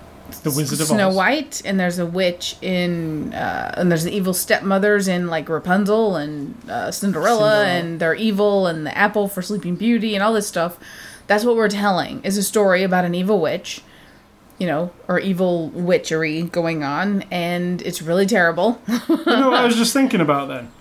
[0.45, 1.17] The Wizard of Snow Oz.
[1.17, 6.15] White, and there's a witch in, uh, and there's the evil stepmothers in like Rapunzel
[6.15, 7.65] and uh, Cinderella, Cinderella.
[7.67, 10.79] and they're evil, and the apple for Sleeping Beauty, and all this stuff.
[11.31, 13.83] That's what we're telling is a story about an evil witch,
[14.59, 18.83] you know, or evil witchery going on, and it's really terrible.
[18.89, 20.73] you know what I was just thinking about then?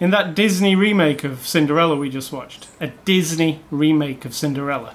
[0.00, 4.94] In that Disney remake of Cinderella we just watched, a Disney remake of Cinderella,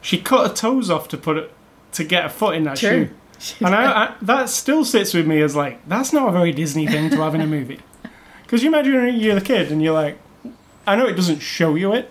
[0.00, 1.52] she cut her toes off to put it
[1.92, 3.08] to get a foot in that Sure.
[3.08, 3.10] shoe.
[3.60, 6.86] And I, I, that still sits with me as like that's not a very Disney
[6.86, 7.80] thing to have in a movie.
[8.42, 10.16] Because you imagine you're the kid and you're like,
[10.86, 12.10] I know it doesn't show you it,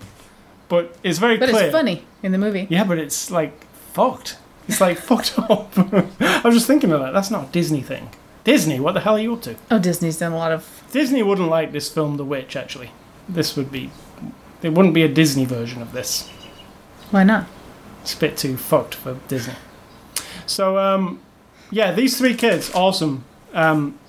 [0.70, 1.66] but it's very but clear.
[1.66, 2.68] it's funny in the movie.
[2.70, 4.38] Yeah, but it's like fucked.
[4.68, 5.72] It's like fucked up.
[6.20, 7.14] I was just thinking of that.
[7.14, 8.10] That's not a Disney thing.
[8.44, 9.56] Disney, what the hell are you up to?
[9.70, 10.84] Oh, Disney's done a lot of.
[10.92, 12.56] Disney wouldn't like this film, The Witch.
[12.56, 12.92] Actually,
[13.28, 13.92] this would be.
[14.62, 16.30] There wouldn't be a Disney version of this.
[17.12, 17.46] Why not?
[18.02, 19.56] It's a bit too fucked for Disney.
[20.46, 21.20] So, um,
[21.70, 23.26] yeah, these three kids, awesome.
[23.54, 24.00] Um,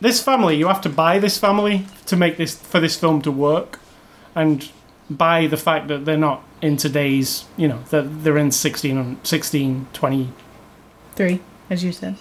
[0.00, 3.32] this family, you have to buy this family to make this for this film to
[3.32, 3.80] work,
[4.34, 4.70] and
[5.10, 9.26] buy the fact that they're not in today's, you know, they're, they're in 16, and
[9.26, 10.32] 16, 20.
[11.14, 11.40] Three,
[11.70, 12.16] as you said.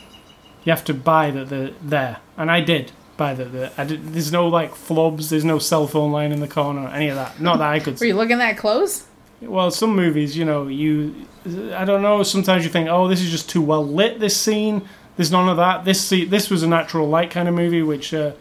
[0.63, 3.51] You have to buy that they're there, and I did buy that.
[3.53, 6.87] they're- I did, there's no like flubs, there's no cell phone line in the corner,
[6.89, 7.39] any of that.
[7.39, 7.97] Not that I could.
[7.99, 9.05] Were you looking that close?
[9.41, 11.27] Well, some movies, you know, you,
[11.73, 12.23] I don't know.
[12.23, 14.21] Sometimes you think, oh, this is just too well lit.
[14.21, 15.83] This scene, there's none of that.
[15.83, 18.31] This se- this was a natural light kind of movie, which uh,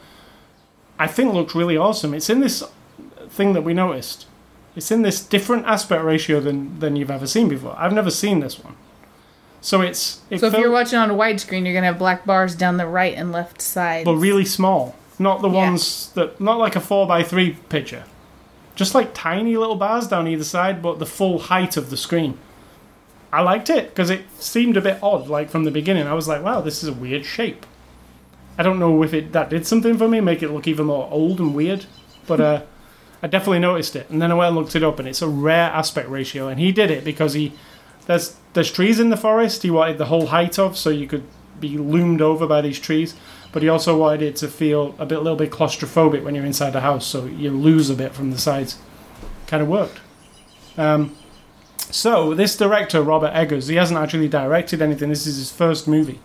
[1.01, 2.15] I think looked really awesome.
[2.15, 2.63] It's in this
[3.29, 4.27] thing that we noticed.
[4.75, 7.75] It's in this different aspect ratio than than you've ever seen before.
[7.79, 8.75] I've never seen this one.
[9.61, 12.25] So it's it So if felt- you're watching on a widescreen, you're gonna have black
[12.25, 14.05] bars down the right and left side.
[14.05, 15.67] but really small, not the Yeah.
[15.67, 18.05] ones that not like a four by three picture,
[18.75, 22.39] just like tiny little bars down either side, but the full height of the screen.
[23.33, 26.07] I liked it because it seemed a bit odd, like from the beginning.
[26.07, 27.65] I was like, "Wow, this is a weird shape."
[28.59, 31.09] I don't know if it that did something for me, make it look even more
[31.11, 31.87] old and weird,
[32.27, 32.61] but uh,
[33.23, 34.11] I definitely noticed it.
[34.11, 36.59] And then I went and looked it up, and it's a rare aspect ratio, and
[36.59, 37.53] he did it because he
[38.07, 39.63] there's there's trees in the forest.
[39.63, 41.25] He wanted the whole height of, so you could
[41.61, 43.15] be loomed over by these trees.
[43.53, 46.71] But he also wanted it to feel a bit, little bit claustrophobic when you're inside
[46.71, 48.79] the house, so you lose a bit from the sides.
[49.47, 50.01] Kind of worked.
[50.79, 51.17] Um,
[51.77, 55.11] so this director Robert Eggers, he hasn't actually directed anything.
[55.11, 56.19] This is his first movie.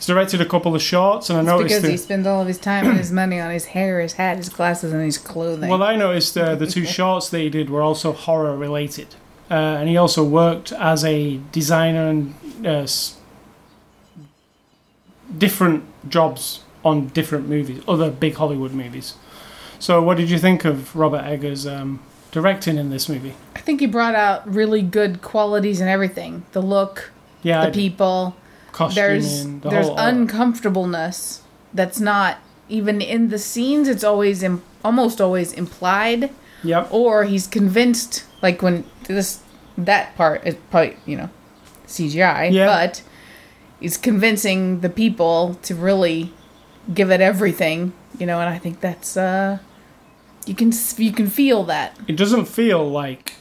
[0.00, 1.74] He's directed a couple of shorts, and I It's noticed.
[1.82, 4.38] because he spends all of his time and his money on his hair, his hat,
[4.38, 5.68] his glasses, and his clothing.
[5.68, 9.08] Well, I noticed uh, the two shorts that he did were also horror related,
[9.50, 12.34] uh, and he also worked as a designer and
[12.66, 12.86] uh,
[15.36, 19.14] different jobs on different movies, other big Hollywood movies.
[19.78, 22.00] So, what did you think of Robert Eggers um,
[22.32, 23.34] directing in this movie?
[23.54, 26.44] I think he brought out really good qualities and everything.
[26.52, 27.10] The look,
[27.42, 28.34] Yeah, the I- people.
[28.72, 31.42] Costuming, There's the there's whole, uncomfortableness
[31.74, 33.88] that's not even in the scenes.
[33.88, 36.30] It's always Im- almost always implied,
[36.64, 36.88] Yep.
[36.92, 38.24] or he's convinced.
[38.42, 39.40] Like when this
[39.76, 41.30] that part is probably you know
[41.86, 42.66] CGI, Yeah.
[42.66, 43.02] but
[43.80, 46.32] he's convincing the people to really
[46.94, 47.92] give it everything.
[48.18, 49.58] You know, and I think that's uh
[50.46, 51.96] you can you can feel that.
[52.08, 53.34] It doesn't feel like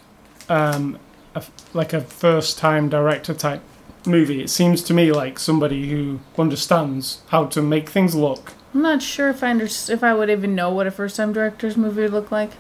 [0.50, 0.98] um,
[1.36, 3.62] a, like a first time director type
[4.06, 4.42] movie.
[4.42, 8.54] It seems to me like somebody who understands how to make things look.
[8.74, 11.34] I'm not sure if I under- if I would even know what a first time
[11.34, 12.52] director's movie would look like.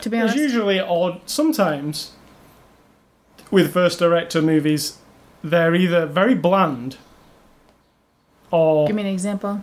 [0.00, 1.20] To be honest, usually odd.
[1.26, 2.12] Sometimes
[3.50, 4.98] with first director movies,
[5.44, 6.96] they're either very bland
[8.50, 9.62] or give me an example.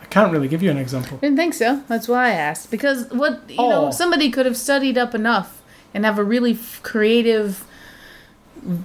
[0.00, 1.18] I can't really give you an example.
[1.18, 1.82] I Didn't think so.
[1.88, 2.70] That's why I asked.
[2.70, 3.68] Because what you Oh.
[3.70, 5.60] know, somebody could have studied up enough
[5.92, 7.64] and have a really f- creative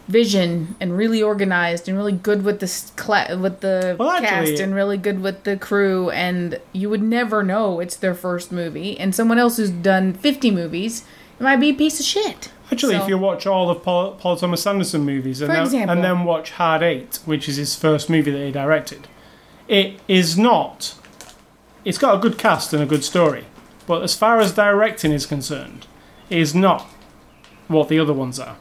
[0.07, 4.61] vision and really organized and really good with the cla- with the Well, actually- cast
[4.61, 8.99] and really good with the crew and you would never know it's their first movie
[8.99, 11.03] and someone else who's done 50 movies
[11.39, 12.49] it might be a piece of shit.
[12.71, 15.89] Actually, So- if you watch all of Paul, Paul Thomas Anderson movies and then, example.
[15.95, 19.07] and then watch Hard Eight, which is his first movie that he directed,
[19.67, 20.93] it is not.
[21.83, 23.45] It's got a good cast and a good story,
[23.87, 25.87] but as far as directing is concerned,
[26.29, 26.85] it is not
[27.67, 28.55] what the other ones are.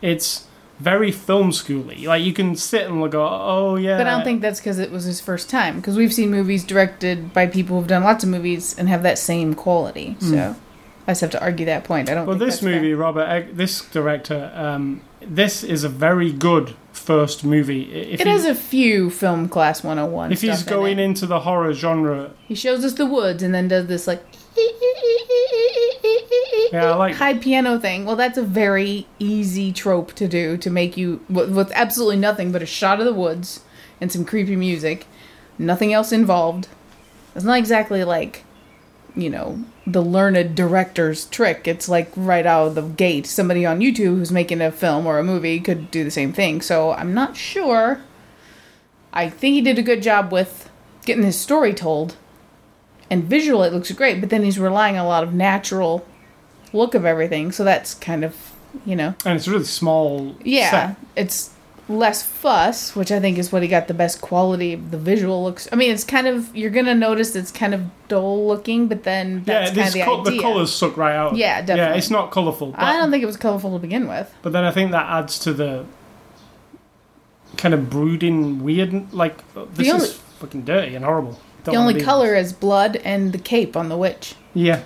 [0.00, 0.44] It's
[0.82, 2.04] very film schooly.
[2.06, 4.90] Like you can sit and go, "Oh yeah," But I don't think that's because it
[4.90, 5.76] was his first time.
[5.76, 9.18] Because we've seen movies directed by people who've done lots of movies and have that
[9.18, 10.16] same quality.
[10.20, 10.56] So
[11.06, 12.10] I just have to argue that point.
[12.10, 12.26] I don't.
[12.26, 12.74] Well, think this that's fair.
[12.76, 17.84] movie, Robert, Egg, this director, um, this is a very good first movie.
[17.92, 20.98] I- If It he- has a few film class 101 if he's stuff in going
[20.98, 21.02] it.
[21.04, 24.22] into the horror genre, He shows us the woods and then does this like
[26.72, 28.04] Yeah, I like- high piano thing.
[28.06, 32.50] Well, that's a very easy trope to do to make you with, with absolutely nothing
[32.50, 33.60] but a shot of the woods
[34.00, 35.06] and some creepy music,
[35.58, 36.68] nothing else involved.
[37.34, 38.44] It's not exactly like
[39.14, 41.68] you know the learned director's trick.
[41.68, 43.26] It's like right out of the gate.
[43.26, 46.62] Somebody on YouTube who's making a film or a movie could do the same thing.
[46.62, 48.00] So I'm not sure.
[49.12, 50.70] I think he did a good job with
[51.04, 52.16] getting his story told.
[53.12, 56.06] And visual, it looks great, but then he's relying on a lot of natural
[56.72, 57.52] look of everything.
[57.52, 58.34] So that's kind of,
[58.86, 60.34] you know, and it's a really small.
[60.42, 60.96] yeah, set.
[61.14, 61.50] it's
[61.90, 65.44] less fuss, which I think is what he got the best quality of the visual
[65.44, 65.68] looks.
[65.70, 69.44] I mean, it's kind of you're gonna notice it's kind of dull looking, but then
[69.46, 71.36] Yeah, kind of the the colors suck right out.
[71.36, 71.92] Yeah, definitely.
[71.92, 72.70] Yeah, it's not colourful.
[72.70, 74.32] But, I don't think it was colorful to begin with.
[74.40, 75.84] but then I think that adds to the
[77.58, 79.12] kind of brooding weird.
[79.12, 79.36] Like
[79.74, 81.38] this only- is fucking dirty and horrible.
[81.64, 84.34] Don't the only color is blood and the cape on the witch.
[84.54, 84.82] Yeah.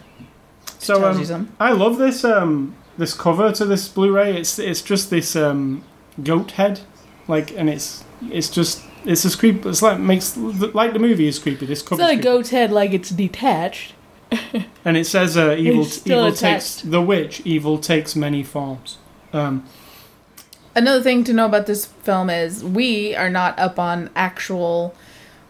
[0.78, 1.52] So um.
[1.58, 4.36] I love this um this cover to this Blu-ray.
[4.36, 5.84] It's it's just this um
[6.22, 6.80] goat head,
[7.28, 9.68] like, and it's it's just it's as creepy.
[9.68, 11.66] It's like makes like the movie is creepy.
[11.66, 13.94] This It's cover, not a goat's head like it's detached.
[14.84, 17.40] and it says uh, evil It's evil takes the witch.
[17.44, 18.98] Evil takes many forms.
[19.32, 19.64] Um,
[20.74, 24.94] Another thing to know about this film is we are not up on actual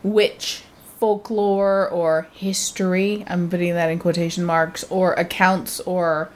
[0.04, 0.62] witch
[0.98, 3.24] folklore or history.
[3.26, 6.30] I'm putting that in quotation marks or accounts or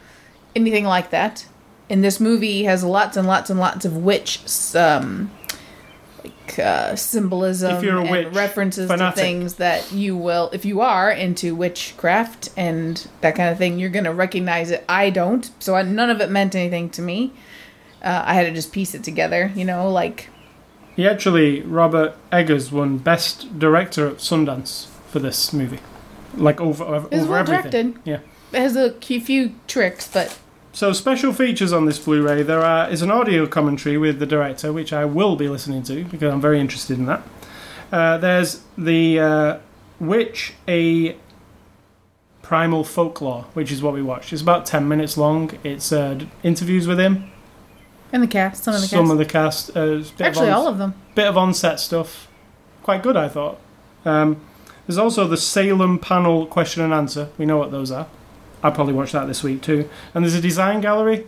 [0.54, 1.46] anything like that.
[1.88, 4.40] And this movie has lots and lots and lots of witch
[4.76, 5.30] um,
[6.22, 9.14] like uh, symbolism If you're a and witch references fanatic.
[9.16, 13.78] to things that you will, if you are into witchcraft and that kind of thing,
[13.78, 14.84] you're gonna recognize it.
[14.88, 17.32] I don't, so I, none of it meant anything to me.
[18.02, 20.28] Uh, I had to just piece it together, you know, like
[20.96, 25.80] he actually Robert Eggers won Best Director at Sundance for this movie,
[26.36, 27.92] like over over, It was over well everything.
[27.92, 28.00] directed.
[28.04, 28.18] Yeah.
[28.52, 30.38] it has a few- few tricks, but
[30.72, 32.42] So special features on this Blu-ray.
[32.44, 36.04] There are is an audio commentary with the director, which I will be listening to
[36.04, 37.22] because I'm very interested in that.
[37.92, 39.58] Uh, there's the uh,
[39.98, 41.16] Witch a
[42.42, 44.32] Primal Folklore, which is what we watched.
[44.32, 45.50] It's about ten minutes long.
[45.64, 47.30] It's uh, interviews with him,
[48.12, 50.54] in the cast, some of the some cast, of the cast, uh, bit actually of
[50.54, 50.94] on, all of them.
[51.14, 52.28] bit of on-set stuff.
[52.82, 53.58] Quite good, I thought.
[54.04, 54.40] Um,
[54.86, 57.28] there's also the Salem panel question and answer.
[57.38, 58.08] We know what those are.
[58.62, 59.88] I'll probably watch that this week too.
[60.14, 61.26] And there's a design gallery.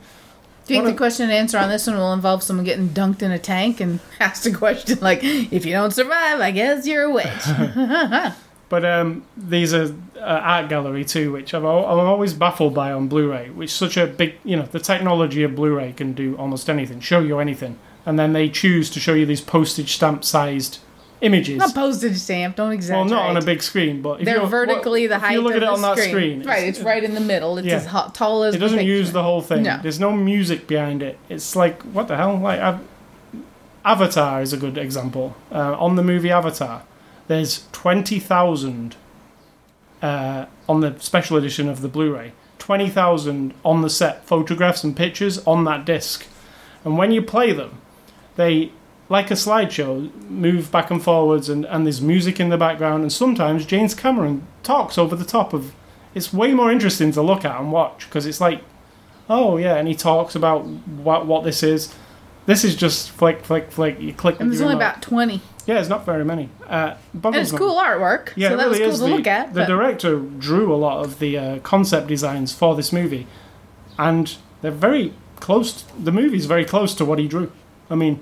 [0.66, 3.22] Do you think the question and answer on this one will involve someone getting dunked
[3.22, 7.04] in a tank and asked a question like, "If you don't survive, I guess you're
[7.04, 7.26] a witch."
[8.72, 10.20] But um, these are uh,
[10.54, 13.50] art gallery too, which I've, al- I'm always baffled by on Blu-ray.
[13.50, 17.20] Which such a big, you know, the technology of Blu-ray can do almost anything, show
[17.20, 20.78] you anything, and then they choose to show you these postage stamp sized
[21.20, 21.58] images.
[21.58, 22.56] Not postage stamp.
[22.56, 22.92] Don't exist.
[22.94, 23.24] well, exaggerate.
[23.26, 25.52] not on a big screen, but if They're you're- vertically the if height you look
[25.54, 26.10] of at it the on that screen.
[26.10, 27.58] screen, right, it's right in the middle.
[27.58, 27.76] It's Yeah.
[27.76, 29.64] as ho- tall as It doesn't the use the whole thing.
[29.64, 29.78] No.
[29.82, 31.18] There's no music behind it.
[31.28, 32.38] It's like what the hell?
[32.38, 32.80] Like Av-
[33.84, 35.36] Avatar is a good example.
[35.52, 36.84] Uh, on the movie Avatar,
[37.28, 38.96] there's twenty thousand
[40.00, 42.32] uh, on the special edition of the Blu-ray.
[42.58, 46.26] Twenty thousand on the set photographs and pictures on that disc,
[46.84, 47.80] and when you play them,
[48.36, 48.72] they
[49.08, 53.12] like a slideshow move back and forwards, and, and there's music in the background, and
[53.12, 55.74] sometimes James Cameron talks over the top of.
[56.14, 58.62] It's way more interesting to look at and watch because it's like
[59.28, 61.94] oh yeah, and he talks about what what this is.
[62.46, 64.00] This is just flick, flick, flick.
[64.00, 64.40] You click.
[64.40, 64.86] And there's only remote.
[64.86, 65.40] about twenty.
[65.66, 66.48] Yeah, it's not very many.
[66.68, 66.94] Uh,
[67.24, 68.30] And it's cool artwork.
[68.36, 68.98] Yeah, so it that really was cool is.
[69.00, 69.54] to the, look at.
[69.54, 73.26] the but- director drew a lot of the uh, concept designs for this movie,
[73.98, 75.82] and they're very close.
[76.02, 77.50] The movie's very close to what he drew.
[77.90, 78.20] I mean,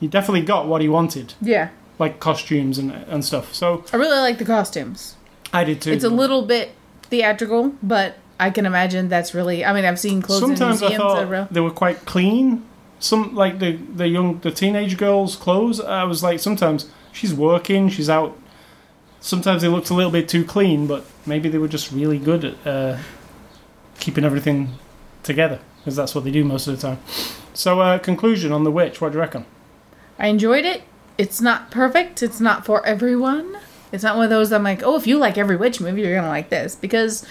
[0.00, 3.54] he definitely got what he wanted, yeah, like costumes and and stuff.
[3.54, 5.16] So I really like the costumes.
[5.52, 5.92] I did too.
[5.92, 6.72] It's a little bit
[7.04, 9.64] theatrical, but I can imagine that's really.
[9.64, 12.04] I mean, I've seen clothes Sometimes in I thought that are real- they were quite
[12.06, 12.64] clean.
[13.04, 15.78] Some like the the young the teenage girls' clothes.
[15.78, 18.34] I was like, sometimes she's working, she's out.
[19.20, 22.46] Sometimes they looked a little bit too clean, but maybe they were just really good
[22.46, 22.98] at uh,
[24.00, 24.78] keeping everything
[25.22, 26.98] together because that's what they do most of the time.
[27.52, 29.02] So, uh, conclusion on the witch.
[29.02, 29.44] What do you reckon?
[30.18, 30.82] I enjoyed it.
[31.18, 32.22] It's not perfect.
[32.22, 33.58] It's not for everyone.
[33.92, 36.14] It's not one of those I'm like, oh, if you like every witch movie, you're
[36.14, 37.26] gonna like this because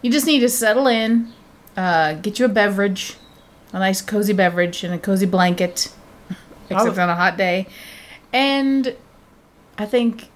[0.00, 1.32] you just need to settle in,
[1.76, 3.16] uh, get you a beverage,
[3.72, 5.92] a nice cozy beverage, and a cozy blanket,
[6.70, 7.66] except on a hot day,
[8.32, 8.94] and
[9.78, 10.28] I think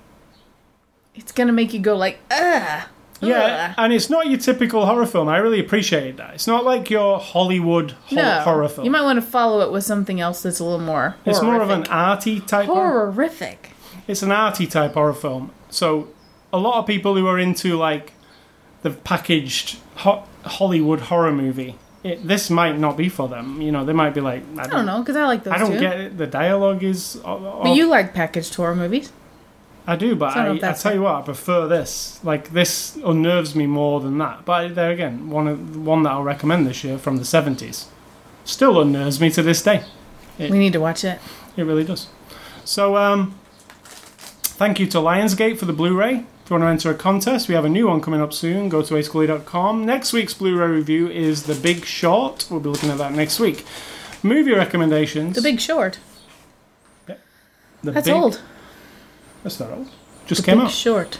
[1.14, 2.88] it's gonna make you go like, ugh.
[3.20, 5.26] Yeah, and it's not your typical horror film.
[5.28, 6.34] I really appreciate that.
[6.34, 8.84] It's not like your Hollywood ho- no, horror film.
[8.84, 11.16] You might want to follow it with something else that's a little more.
[11.24, 11.92] it's more of an horrific.
[11.92, 12.66] arty type.
[12.66, 13.10] horror.
[13.10, 13.70] horrific.
[14.06, 15.50] it's an arty type horror film.
[15.70, 16.08] So
[16.52, 18.12] a lot of people who are into like
[18.82, 21.76] the packaged ho- Hollywood horror movie,
[22.06, 23.60] it, this might not be for them.
[23.60, 25.54] You know, they might be like, I I don't, don't know because I like those
[25.54, 25.80] I don't too.
[25.80, 26.18] get it.
[26.18, 27.20] The dialogue is.
[27.24, 29.12] But you like packaged horror movies.
[29.88, 32.18] I do, but So I I, I tell you what, I prefer this.
[32.24, 34.44] Like this unnerves me more than that.
[34.44, 37.86] But there again, one of one that I'll recommend this year from the seventies,
[38.44, 39.84] still unnerves me to this day.
[40.38, 41.18] It- We need to watch it.
[41.56, 42.08] It really does.
[42.64, 43.38] So, um,
[44.58, 46.24] thank you to Lionsgate for the Blu-ray.
[46.46, 48.68] If you want to enter a contest, we have a new one coming up soon.
[48.68, 49.84] Go to ascully.com.
[49.84, 52.46] Next week's Blu-ray review is The Big Short.
[52.48, 53.66] We'll be looking at that next week.
[54.22, 55.34] Movie recommendations.
[55.34, 55.98] The Big Short.
[57.06, 57.16] The
[57.82, 58.40] That's Big- old.
[59.42, 59.88] That's not old.
[60.28, 60.70] Just The came Big out.
[60.72, 61.18] Short.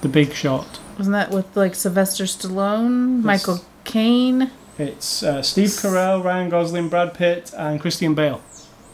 [0.00, 0.78] The Big Short.
[0.96, 3.24] Wasn't that with like Sylvester Stallone, Yes.
[3.24, 4.52] Michael Caine?
[4.78, 8.40] It's uh, Steve Carell, Ryan Gosling, Brad Pitt, and Christian Bale.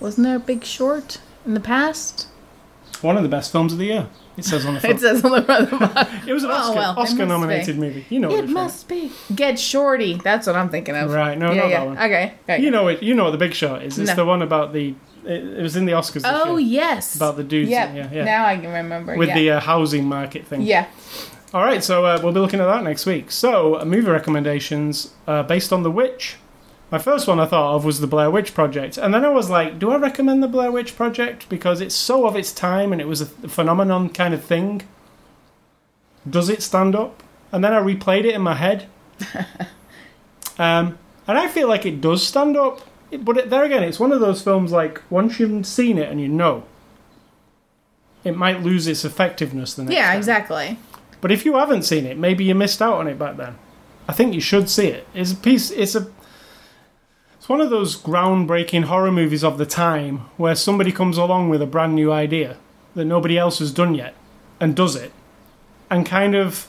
[0.01, 2.27] Wasn't there a Big Short in the past?
[3.03, 4.09] One of the best films of the year.
[4.37, 6.11] It says on the It says on the front of the box.
[6.27, 7.81] It was an Oh, Oscar, well, Oscar-nominated be.
[7.81, 8.07] movie.
[8.09, 8.53] You know It one.
[8.53, 9.11] must be.
[9.35, 10.15] Get Shorty.
[10.15, 11.11] That's what I'm thinking of.
[11.11, 11.79] Right, no, yeah, not yeah.
[11.81, 11.99] that one.
[11.99, 12.35] Okay.
[12.45, 12.63] okay.
[12.63, 13.03] You know it.
[13.03, 13.99] You know what the Big Shot is.
[13.99, 14.15] It's No.
[14.17, 14.95] the one about the.
[15.25, 16.23] It, it was in the Oscars.
[16.25, 17.15] Oh year, yes.
[17.17, 17.71] about the dudes.
[17.71, 17.95] Yep.
[17.95, 18.25] Yeah, yeah.
[18.25, 19.17] Now I can remember.
[19.17, 19.35] With yeah.
[19.35, 20.63] the uh, housing market thing.
[20.63, 20.87] yeah.
[21.55, 23.31] All right, so uh, we'll be looking at that next week.
[23.31, 26.37] So, uh, movie recommendations uh, based on The Witch.
[26.91, 29.51] My first one I thought of was the Blair Witch Project, and then I was
[29.51, 33.01] like, do I recommend the Blair Witch Project because it's so of its time and
[33.01, 34.83] it was a phenomenon kind of thing?
[36.29, 37.23] Does it stand up?
[37.53, 38.87] And then I replayed it in my head,
[40.59, 42.81] um, and I feel like it does stand up.
[43.21, 46.21] But it, there again, it's one of those films like once you've seen it and
[46.21, 46.65] you know,
[48.25, 50.09] it might lose its effectiveness the next Yeah.
[50.09, 50.19] time.
[50.19, 50.79] Exactly.
[51.21, 53.57] But if you haven't seen it, maybe you missed out on it back then.
[54.07, 55.07] I think you should see it.
[55.15, 55.71] It's a piece.
[55.71, 56.07] It's a.
[57.49, 61.63] It's one of those groundbreaking horror movies of the time where somebody comes along with
[61.63, 62.59] a brand new idea
[62.95, 64.15] that nobody else has done yet,
[64.61, 65.13] and does it,
[65.89, 66.67] and kind of.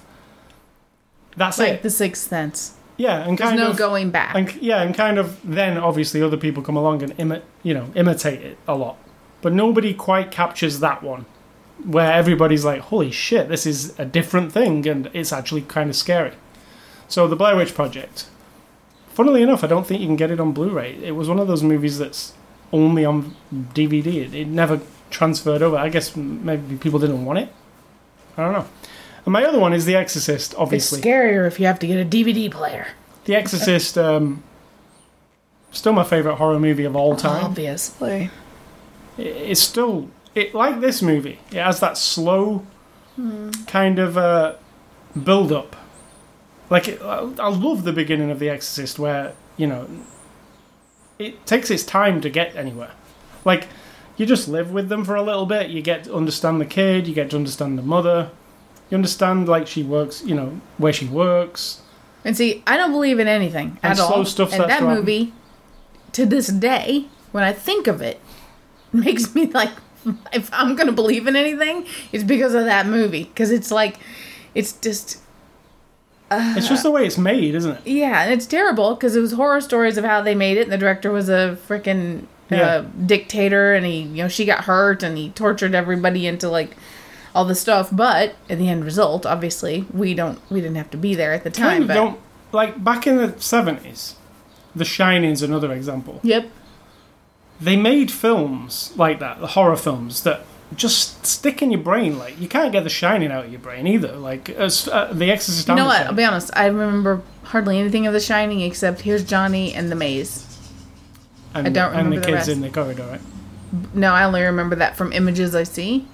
[1.35, 1.81] That's Like it.
[1.83, 2.75] The Sixth Sense.
[2.95, 3.75] Yeah, and There's kind no of.
[3.77, 4.33] going back.
[4.33, 7.91] And yeah, and kind of then obviously other people come along and imi- you know
[7.93, 8.95] imitate it a lot,
[9.41, 11.25] but nobody quite captures that one,
[11.83, 15.97] where everybody's like, "Holy shit, this is a different thing," and it's actually kind of
[15.97, 16.35] scary.
[17.09, 18.27] So the Blair Witch Project.
[19.19, 20.95] Funnily enough, I don't think you can get it on Blu-ray.
[21.03, 22.31] It was one of those movies that's
[22.71, 24.05] only on DVD.
[24.07, 25.75] It, it never transferred over.
[25.75, 27.49] I guess maybe people didn't want it.
[28.37, 28.65] I don't know.
[29.25, 31.01] And my other one is The Exorcist, it's obviously.
[31.01, 32.87] scarier if you have to get a DVD player.
[33.25, 34.41] The Exorcist, um,
[35.71, 37.43] still my favorite horror movie of all time.
[37.43, 38.29] Obviously.
[39.17, 41.39] It- It's still it like this movie.
[41.51, 42.65] It has that slow
[43.67, 44.53] kind of uh,
[45.21, 45.75] build up.
[46.69, 49.87] Like I I love the beginning of The Exorcist, where you know
[51.17, 52.91] it takes its time to get anywhere.
[53.45, 53.67] Like
[54.17, 55.69] you just live with them for a little bit.
[55.69, 57.07] You get to understand the kid.
[57.07, 58.31] You get to understand the mother.
[58.89, 60.23] You understand like she works.
[60.23, 61.81] You know where she works.
[62.25, 64.25] And see, I don't believe in anything And at all.
[64.25, 64.89] stuff and that to happen.
[64.89, 65.33] movie,
[66.11, 68.19] to this day, when I think of it,
[68.93, 69.71] makes me like,
[70.33, 73.23] if I'm gonna believe in anything, it's because of that movie.
[73.23, 73.99] Because it's like,
[74.53, 75.19] it's just,
[76.31, 77.87] It's just the way it's made, isn't it?
[77.87, 80.63] yeah, and it's terrible because it was horror stories of how they made it.
[80.63, 82.85] And the director was a freaking uh, Yeah.
[83.05, 86.75] dictator, and he, you know, she got hurt, and he tortured everybody into like
[87.33, 87.89] all the stuff.
[87.91, 91.43] But in the end result, obviously, we don't, we didn't have to be there at
[91.43, 91.69] the time.
[91.69, 92.19] Kind of but don't
[92.51, 94.15] like back in the seventies.
[94.75, 96.19] The Shining's another example.
[96.23, 96.49] yep,
[97.59, 100.45] They made films like that, the horror films that
[100.75, 102.17] just stick in your brain.
[102.19, 104.15] Like you can't get The Shining out of your brain either.
[104.15, 105.67] Like as, uh, The Exorcist.
[105.67, 106.05] You know what?
[106.07, 106.51] I'll be honest.
[106.55, 110.45] I remember hardly anything of The Shining except here's Johnny and the maze.
[111.53, 112.49] and, I don't and remember the the kids rest.
[112.49, 113.07] in the corridor.
[113.09, 113.21] Right?
[113.95, 116.07] No, I only remember that from images I see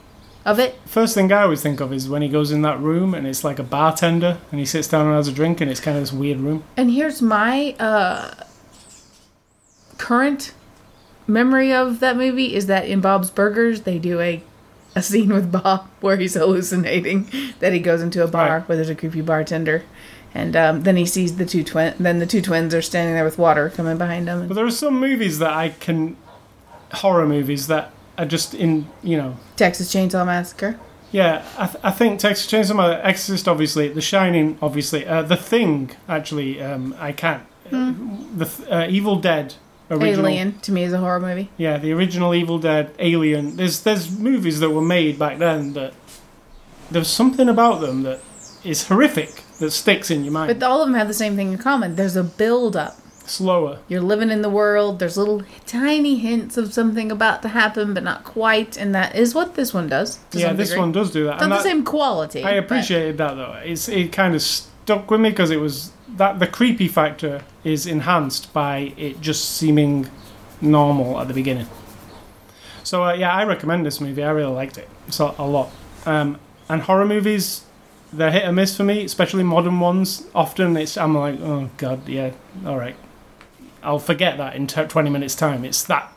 [0.46, 0.76] of it.
[0.86, 3.44] First thing I always think of is when he goes in that room and it's
[3.44, 6.04] like a bartender and he sits down and has a drink and it's kind of
[6.04, 6.64] this weird room.
[6.78, 8.34] And here's my uh,
[9.98, 10.54] current
[11.28, 14.44] memory of that movie is that in Bob's Burgers they do a
[14.98, 18.70] a scene with Bob where he's hallucinating that he goes into a bar Right.
[18.70, 19.84] where there's a creepy bartender.
[20.34, 21.94] And um, then he sees the two twin.
[22.00, 24.48] Then the two twins are standing there with water coming behind them.
[24.48, 26.16] But there are some movies that I can,
[26.94, 30.78] horror movies that are just in, you know, Texas Chainsaw Massacre.
[31.12, 35.38] Yeah, I, th- I think Texas Chainsaw Massacre, Exorcist, obviously, The Shining, obviously, uh, The
[35.38, 37.44] Thing, actually, um, I can't.
[37.70, 39.56] The th- uh, Evil Dead,
[39.90, 40.28] original.
[40.28, 41.50] Alien to me is a horror movie.
[41.58, 43.56] Yeah, the original Evil Dead, Alien.
[43.56, 45.94] There's there's movies that were made back then that
[46.92, 48.22] there's something about them that
[48.64, 50.60] is horrific that sticks in your mind.
[50.60, 51.96] But all of them have the same thing in common.
[51.96, 52.98] There's a build up.
[53.28, 53.80] Slower.
[53.88, 55.00] You're living in the world.
[55.00, 58.78] There's little tiny hints of something about to happen, but not quite.
[58.78, 60.20] And that is what this one does.
[60.32, 60.80] Yeah, this degree.
[60.82, 61.36] one does do that.
[61.36, 62.44] It's not the same quality.
[62.44, 63.60] I but- appreciated that though.
[63.64, 64.44] It's it kind of
[64.86, 69.56] stuck with me because it was that the creepy factor is enhanced by it just
[69.58, 70.08] seeming
[70.62, 71.68] normal at the beginning.
[72.84, 74.24] So uh, yeah, I recommend this movie.
[74.24, 75.72] I really liked it so a lot.
[76.06, 77.66] Um, and horror movies,
[78.14, 80.28] they're hit or miss for me, especially modern ones.
[80.36, 82.34] Often it's I'm like, oh god, yeah,
[82.64, 82.96] all right.
[83.82, 85.66] I'll forget that in t- 20 minutes time.
[85.66, 86.12] It's that.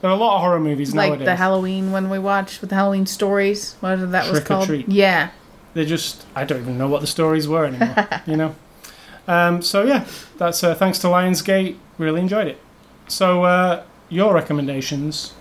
[0.00, 1.26] There are a lot of horror movies like nowadays.
[1.26, 3.74] the Halloween one we watched with the Halloween stories.
[3.80, 4.66] Whatever that was Trick or called.
[4.66, 4.88] Treat.
[4.88, 5.28] Yeah.
[5.74, 8.08] They just I don't even know what the stories were anymore.
[8.26, 8.54] you know.
[9.28, 10.06] Um, so yeah,
[10.38, 11.76] that's uh, thanks to Lionsgate.
[11.98, 12.58] Really enjoyed it.
[13.08, 15.34] So uh, your recommendations?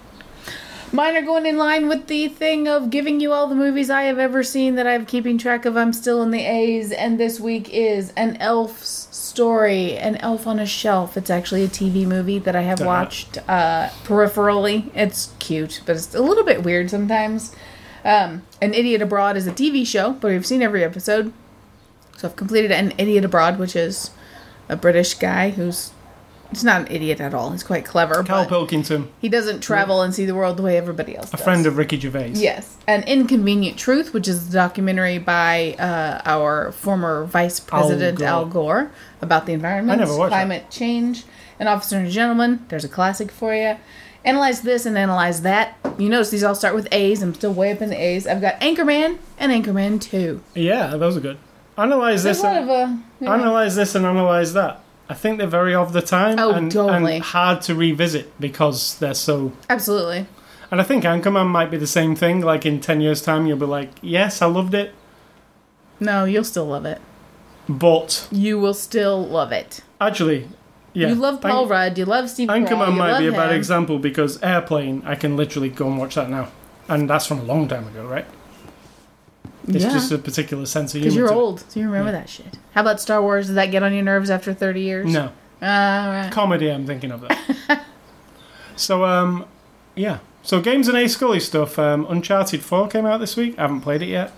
[0.93, 4.03] Mine are going in line with the thing of giving you all the movies I
[4.03, 5.77] have ever seen that I'm keeping track of.
[5.77, 10.59] I'm still in the A's, and this week is An Elf's Story, An Elf on
[10.59, 11.15] a Shelf.
[11.15, 12.87] It's actually a TV movie that I have Done.
[12.87, 14.91] watched uh, peripherally.
[14.93, 17.55] It's cute, but it's a little bit weird sometimes.
[18.03, 21.33] Um, An Idiot Abroad is a TV show, but we've seen every episode.
[22.17, 24.11] So I've completed An Idiot Abroad, which is
[24.69, 25.91] a British guy who's.
[26.49, 27.51] He's not an idiot at all.
[27.51, 28.15] He's quite clever.
[28.25, 31.37] Karl but Pilkington, he doesn't travel and see the world the way everybody else a
[31.37, 31.45] does.
[31.45, 32.31] friend of Ricky Gervais.
[32.35, 32.75] Yes.
[32.87, 38.27] An Inconvenient Truth, which is a documentary by uh, our former Vice President Gore.
[38.27, 38.91] Al Gore,
[39.21, 41.23] about the environment, I never watched climate change.
[41.57, 43.77] and Officer and Gentleman, there's a classic for you.
[44.23, 45.77] Analyze this and analyze that.
[45.97, 47.21] You notice these all start with A's.
[47.23, 48.27] I'm still way up in the A's.
[48.27, 50.41] I've got Anchorman and Anchorman 2.
[50.55, 51.37] Yeah, those are good.
[51.77, 52.43] Analyze There's this.
[52.45, 52.85] And, of uh,
[53.19, 54.81] know, Analyze this and analyze that.
[55.09, 57.15] I think they're very of the time Oh, and, totally.
[57.15, 59.51] and hard to revisit because they're so.
[59.69, 60.27] Absolutely.
[60.69, 62.41] And I think Anchorman might be the same thing.
[62.41, 64.93] Like in ten years' time, you'll be like, "Yes, I loved it,"
[65.99, 67.01] No, you'll still love it.
[67.67, 69.81] but You will still love it.
[69.99, 70.47] actually,
[70.93, 71.97] yeah, you love Paul Anch- Rudd.
[71.97, 72.67] You love Steve Carell.
[72.67, 73.57] Anchorman you might be a bad him.
[73.57, 76.49] example because Airplane, I can literally go and watch that now,
[76.89, 78.25] and that's from a long time ago, right?
[79.67, 79.91] It's Yeah.
[79.91, 81.27] just a particular sense of Because humor.
[81.27, 81.43] you're to it.
[81.43, 82.57] old, so you remember that shit.
[82.73, 83.45] How about Star Wars?
[83.47, 85.11] Does that get on your nerves after 30 years?
[85.13, 85.29] No All
[85.61, 86.29] right.
[86.31, 86.69] comedy.
[86.71, 87.37] I'm thinking of that.
[88.75, 89.45] so um,
[89.95, 90.19] yeah.
[90.43, 91.77] So games and A Scully stuff.
[91.77, 93.53] Um, Uncharted Four came out this week.
[93.59, 94.31] I haven't played it yet.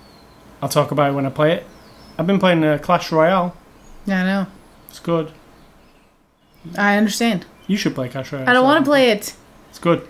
[0.61, 1.65] I'll talk about it when I play it.
[2.17, 3.55] I've been playing uh, Clash Royale.
[4.05, 4.47] Yeah, I know.
[4.89, 5.31] It's good.
[6.77, 7.45] I understand.
[7.67, 8.49] You should play Clash Royale.
[8.49, 9.35] I don't want to play it.
[9.69, 10.07] It's good.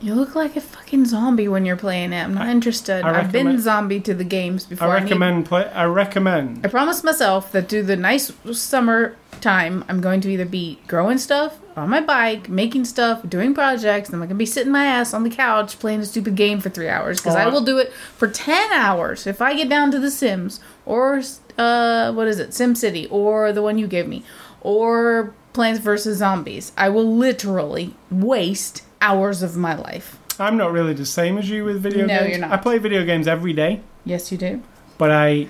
[0.00, 2.22] You look like a fucking zombie when you're playing it.
[2.22, 3.02] I'm not interested.
[3.02, 4.88] I I've been zombie to the games before.
[4.88, 5.64] I need- recommend play.
[5.72, 6.66] I recommend.
[6.66, 11.16] I promised myself that through the nice summer time, I'm going to either be growing
[11.16, 14.84] stuff on my bike, making stuff, doing projects, and I'm going to be sitting my
[14.84, 17.18] ass on the couch playing a stupid game for three hours.
[17.18, 20.10] Because I I- will do it for 10 hours if I get down to The
[20.10, 21.22] Sims or,
[21.56, 24.24] uh, what is it, Sim City or the one you gave me
[24.60, 26.18] or Plants vs.
[26.18, 26.70] Zombies.
[26.76, 30.18] I will literally waste hours of my life.
[30.38, 32.30] I'm not really the same as you with video No, games.
[32.30, 32.52] you're not.
[32.52, 34.62] I play video games every day, Yes, you do.
[34.98, 35.48] but I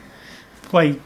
[0.62, 1.00] play,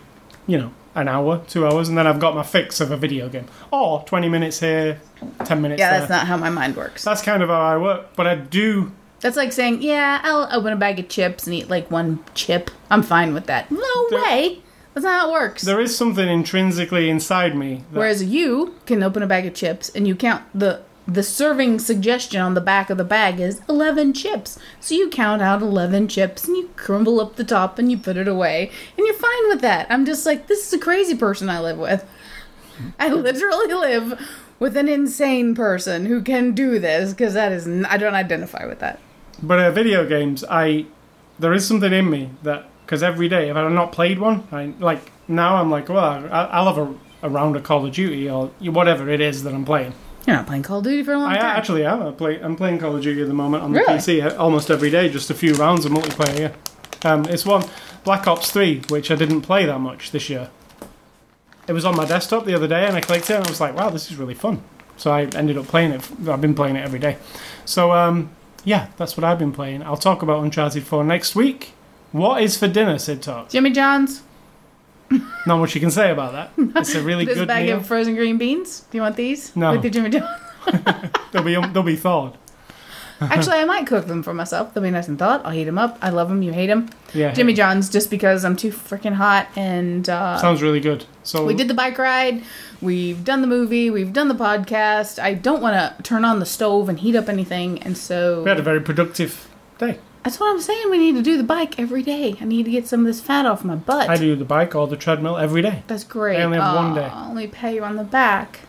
[0.47, 3.31] you know, an hour, two hours, and then I've got my fix of a video
[3.31, 3.47] game.
[3.73, 5.01] Or 20 minutes here,
[5.47, 6.01] 10 minutes Yeah, there.
[6.01, 7.03] that's not how my mind works.
[7.03, 8.15] That's kind of how I work.
[8.17, 8.93] But I do.
[9.21, 12.71] That's like saying, yeah, I'll open a bag of chips and eat like one chip.
[12.91, 13.71] I'm fine with that.
[13.71, 14.61] No There- way.
[14.95, 15.63] That's not how it works.
[15.63, 17.85] There is something intrinsically inside me.
[17.93, 21.81] That, Whereas you can open a bag of chips and you count the the serving
[21.81, 24.59] suggestion on the back of the bag is 11 chips.
[24.79, 28.17] So you count out 11 chips and you crumble up the top and you put
[28.17, 29.87] it away and you're fine with that.
[29.91, 32.09] I'm just like this is a crazy person I live with.
[32.99, 34.21] I literally live
[34.61, 38.67] with an insane person who can do this because that is n- I don't identify
[38.67, 39.01] with that.
[39.43, 40.87] But uh, video games, I
[41.39, 44.73] there is something in me that because every day if I've not played one, I
[44.81, 48.29] like now I'm like, well, I, I'll have a, a round of Call of Duty
[48.29, 49.95] or whatever it is that I'm playing.
[50.27, 51.45] You're not playing Call of Duty for a long I time.
[51.45, 52.03] I actually am.
[52.03, 53.95] I play, I'm playing Call of Duty at the moment on the Really?
[53.95, 56.53] PC almost every day, just a few rounds of multiplayer.
[57.05, 57.63] Yeah, um, it's one
[58.03, 60.51] Black Ops Three, which I didn't play that much this year.
[61.69, 63.61] It was on my desktop the other day, and I clicked it, and I was
[63.61, 64.65] like, "Wow, this is really fun."
[64.97, 66.11] So I ended up playing it.
[66.29, 67.19] I've been playing it every day.
[67.65, 68.31] So um,
[68.65, 69.85] yeah, that's what I've been playing.
[69.85, 71.75] I'll talk about Uncharted 4 next week.
[72.13, 73.51] What is for dinner, Sid Talk?
[73.51, 74.23] Jimmy John's,
[75.47, 76.53] Not much you can say about that.
[76.77, 77.79] It's a really this good bag meal.
[77.79, 78.81] of frozen green beans.
[78.91, 79.55] Do you want these?
[79.57, 79.73] No.
[79.73, 80.29] With the Jimmy John's.
[81.33, 82.37] They'll be they'll be thawed.
[83.21, 84.73] Actually, I might cook them for myself.
[84.73, 85.43] They'll be nice and thawed.
[85.45, 85.99] I'll heat them up.
[86.01, 86.43] I love them.
[86.43, 86.89] You hate them.
[87.13, 89.49] Yeah, Jimmy John's, just because I'm too freaking hot.
[89.57, 91.05] And uh, sounds really good.
[91.23, 92.43] So we did the bike ride.
[92.81, 93.91] We've done the movie.
[93.91, 95.19] We've done the podcast.
[95.23, 97.83] I don't want to turn on the stove and heat up anything.
[97.83, 99.49] And so we had a very productive
[99.79, 99.99] day.
[100.25, 100.91] That's what I'm saying.
[100.91, 102.37] We need to do the bike every day.
[102.41, 104.09] I need to get some of this fat off my butt.
[104.11, 105.83] I do the bike or the treadmill every day.
[105.87, 106.39] That's great.
[106.39, 107.05] I only have one day.
[107.05, 108.61] I'll only pay you on the back.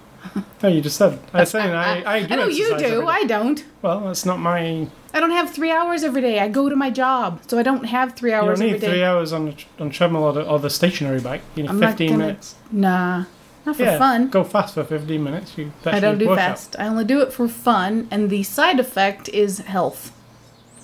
[0.61, 1.19] No, you just said.
[1.33, 2.33] I said I, I do.
[2.33, 3.07] I know you do.
[3.07, 3.63] I don't.
[3.81, 4.87] Well, that's not my.
[5.13, 6.39] I don't have three hours every day.
[6.39, 8.87] I go to my job, so I don't have three You hours don't need day.
[8.91, 11.41] three hours on the on treadmill or the, or the stationary bike.
[11.55, 12.55] You need I'm not fifteen gonna- minutes.
[12.71, 13.25] Nah,
[13.65, 14.29] not for yeah, fun.
[14.29, 15.57] go fast for fifteen minutes.
[15.57, 16.49] You, I don't do work out.
[16.51, 16.75] fast.
[16.79, 20.13] I only do it for fun, and the side effect is health.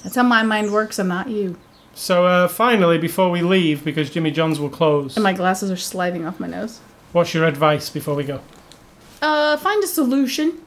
[0.07, 0.99] That's how my mind works.
[0.99, 1.57] I'm not you.
[1.93, 5.75] So uh, finally, before we leave, because Jimmy John's will close, And my glasses are
[5.75, 6.79] sliding off my nose.
[7.11, 8.39] what's your advice before we go?
[9.21, 10.59] Uh, find a solution.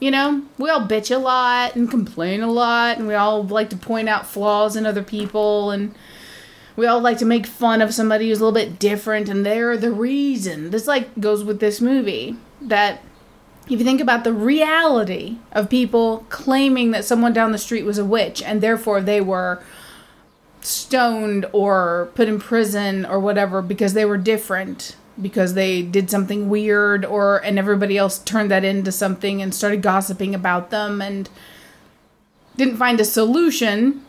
[0.00, 3.68] You know, we all bitch a lot and complain a lot, and we all like
[3.68, 5.94] to point out flaws in other people, and
[6.76, 9.76] we all like to make fun of somebody who's a little bit different, and they're
[9.76, 10.70] the reason.
[10.70, 13.02] This like goes with this movie that
[13.70, 17.98] if you think about the reality of people claiming that someone down the street was
[17.98, 19.62] a witch, and therefore they were
[20.62, 26.48] stoned or put in prison or whatever because they were different because they did something
[26.48, 31.28] weird or and everybody else turned that into something and started gossiping about them and
[32.56, 34.02] didn't find a solution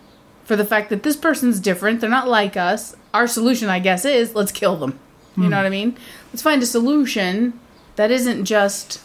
[0.44, 2.96] for the fact that this person's different they're not like us.
[3.14, 5.00] Our solution i guess is let's kill them.
[5.36, 5.64] You know hmm.
[5.64, 5.98] what i mean?
[6.32, 7.60] Let's find a solution
[7.96, 9.02] that isn't just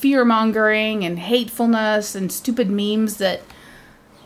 [0.00, 3.42] fear mongering and hatefulness and stupid memes that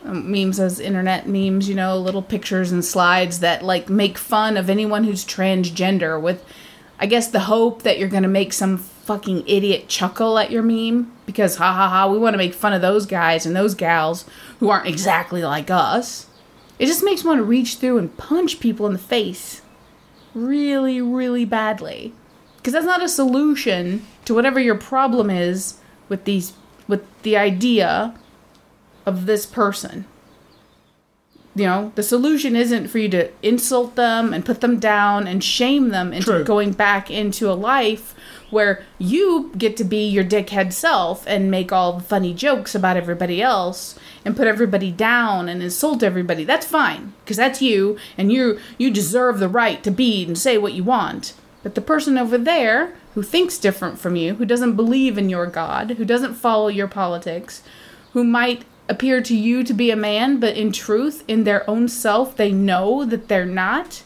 [0.05, 4.55] um, memes as internet memes, you know, little pictures and slides that like make fun
[4.55, 6.43] of anyone who's transgender with
[6.97, 10.63] I guess the hope that you're going to make some fucking idiot chuckle at your
[10.63, 13.75] meme because ha ha ha we want to make fun of those guys and those
[13.75, 14.23] gals
[14.59, 16.27] who aren't exactly like us.
[16.79, 19.61] It just makes me want to reach through and punch people in the face
[20.33, 22.13] really really badly
[22.65, 25.75] because that's not a solution to whatever your problem is
[26.09, 26.53] with these
[26.87, 28.15] with the idea
[29.05, 30.05] of this person.
[31.53, 35.43] You know, the solution isn't for you to insult them and put them down and
[35.43, 36.43] shame them into True.
[36.43, 38.15] going back into a life
[38.49, 42.97] where you get to be your dickhead self and make all the funny jokes about
[42.97, 46.43] everybody else and put everybody down and insult everybody.
[46.43, 50.57] That's fine because that's you and you you deserve the right to be and say
[50.57, 51.35] what you want.
[51.65, 55.47] But the person over there who thinks different from you, who doesn't believe in your
[55.47, 57.63] god, who doesn't follow your politics,
[58.13, 61.89] who might appear to you to be a man, but in truth, in their own
[61.89, 64.03] self, they know that they're not.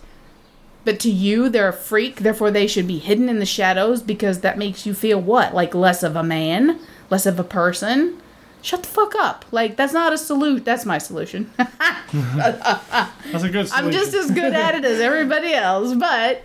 [0.85, 4.39] But to you, they're a freak, therefore they should be hidden in the shadows because
[4.39, 5.53] that makes you feel what?
[5.53, 6.79] Like less of a man?
[7.09, 8.21] Less of a person?
[8.61, 9.43] Shut the fuck up.
[9.51, 10.63] Like, that's not a salute.
[10.63, 11.51] That's my solution.
[11.57, 13.67] That's a good.
[13.67, 13.73] Solution.
[13.73, 16.41] I'm just as good at it as everybody else, but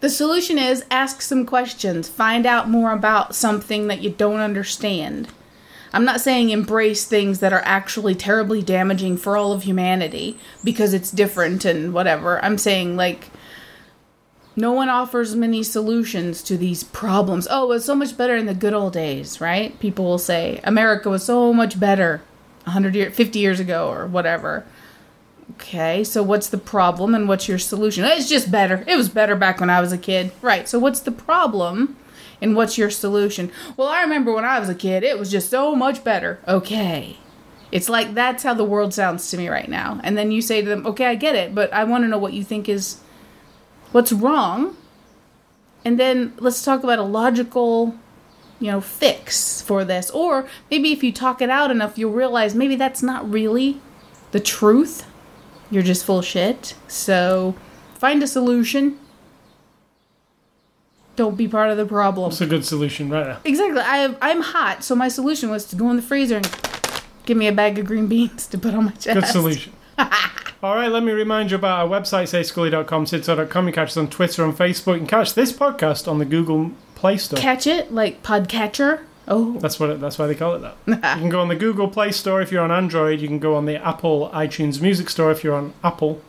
[0.00, 5.28] the solution is ask some questions, find out more about something that you don't understand.
[5.92, 10.92] I'm not saying embrace things that are actually terribly damaging for all of humanity because
[10.92, 12.44] it's different and whatever.
[12.44, 13.30] I'm saying like
[14.54, 17.46] no one offers many solutions to these problems.
[17.50, 19.78] Oh, it was so much better in the good old days, right?
[19.80, 22.22] People will say America was so much better.
[22.64, 24.64] 100 years, 50 years ago or whatever.
[25.60, 28.04] Okay, so what's the problem and what's your solution?
[28.04, 28.84] It's just better.
[28.86, 30.30] It was better back when I was a kid.
[30.40, 31.96] Right, so what's the problem
[32.40, 33.50] and what's your solution?
[33.76, 36.38] Well, I remember when I was a kid, it was just so much better.
[36.46, 37.16] Okay.
[37.72, 40.00] It's like that's how the world sounds to me right now.
[40.04, 42.18] And then you say to them, okay, I get it, but I want to know
[42.18, 43.00] what you think is
[43.90, 44.76] what's wrong.
[45.84, 47.96] And then let's talk about a logical,
[48.60, 50.08] you know, fix for this.
[50.10, 53.80] Or maybe if you talk it out enough, you'll realize maybe that's not really
[54.30, 55.04] the truth.
[55.70, 56.74] You're just full shit.
[56.88, 57.54] So
[57.94, 58.98] find a solution.
[61.16, 62.30] Don't be part of the problem.
[62.30, 63.38] That's a good solution right there.
[63.44, 63.80] Exactly.
[63.80, 66.50] I I'm hot, so my solution was to go in the freezer and
[67.26, 69.14] give me a bag of green beans to put on my chest.
[69.14, 69.72] Good solution.
[70.60, 73.66] All right, let me remind you about our website, sayscully.com, sidso.com.
[73.66, 74.94] You catch us on Twitter and Facebook.
[74.94, 77.38] You can catch this podcast on the Google Play Store.
[77.38, 79.04] Catch it like podcatcher.
[79.30, 79.90] Oh, That's what.
[79.90, 80.76] It, that's why they call it that.
[80.86, 83.20] you can go on the Google Play Store if you're on Android.
[83.20, 86.22] You can go on the Apple iTunes Music Store if you're on Apple.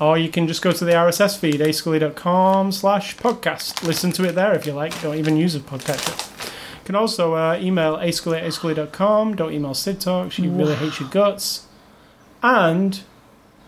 [0.00, 3.86] Or you can just go to the RSS feed, ascully.com slash podcast.
[3.86, 4.98] Listen to it there if you like.
[5.02, 6.26] Don't even use a podcatcher.
[6.46, 9.36] You can also uh, email ascully at ascully.com.
[9.36, 10.32] Don't email Sid Talk.
[10.32, 11.66] She really hates your guts.
[12.42, 13.02] And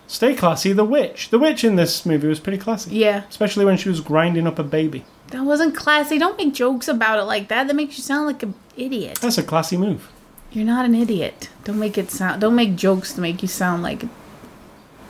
[0.06, 1.28] stay classy, The Witch.
[1.28, 2.96] The Witch in this movie was pretty classy.
[2.96, 3.24] yeah.
[3.28, 5.04] Especially when she was grinding up a baby.
[5.32, 6.18] That wasn't classy.
[6.18, 7.66] Don't make jokes about it like that.
[7.66, 9.18] That makes you sound like an idiot.
[9.20, 10.10] That's a classy move.
[10.52, 11.48] You're not an idiot.
[11.64, 12.40] Don't make it sound.
[12.40, 14.04] Don't make jokes to make you sound like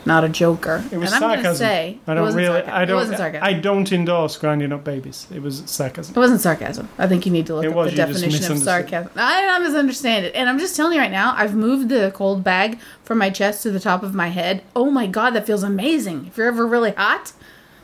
[0.04, 0.84] not a joker.
[0.90, 1.42] It was and I'm sarcasm.
[1.44, 2.46] gonna say I don't really.
[2.46, 2.74] sarcasm.
[2.74, 2.90] I don't.
[2.90, 3.44] It wasn't sarcasm.
[3.44, 5.26] I don't endorse grinding up babies.
[5.32, 6.14] It was sarcasm.
[6.16, 6.88] It wasn't sarcasm.
[6.98, 9.10] I think you need to look It up was, the definition of sarcasm.
[9.16, 10.34] I not misunderstand it.
[10.34, 13.62] And I'm just telling you right now, I've moved the cold bag from my chest
[13.62, 14.62] to the top of my head.
[14.74, 16.26] Oh my god, that feels amazing.
[16.26, 17.32] If you're ever really hot,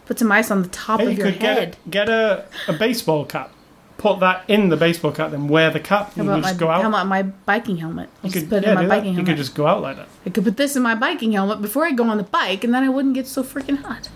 [0.09, 1.77] put some ice on the top Hey, of you your could get head.
[1.87, 3.53] a, get a, a baseball cap,
[3.99, 6.09] put that in the baseball cap, then wear the cap.
[6.17, 6.83] And you about, my, just go out.
[6.83, 8.09] how about my biking helmet?
[8.25, 8.97] I'll you just could, put yeah, in my do that.
[8.99, 10.09] biking You could just go out like that.
[10.27, 12.75] I could put this in my biking helmet before I go on the bike, and
[12.75, 14.09] then I wouldn't get so freaking hot.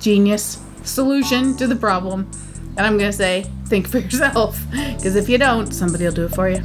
[0.00, 0.60] Genius.
[0.82, 2.30] Solution to the problem.
[2.76, 4.60] And I'm gonna say, think for yourself.
[4.70, 6.62] Because if you don't, somebody will do it for you.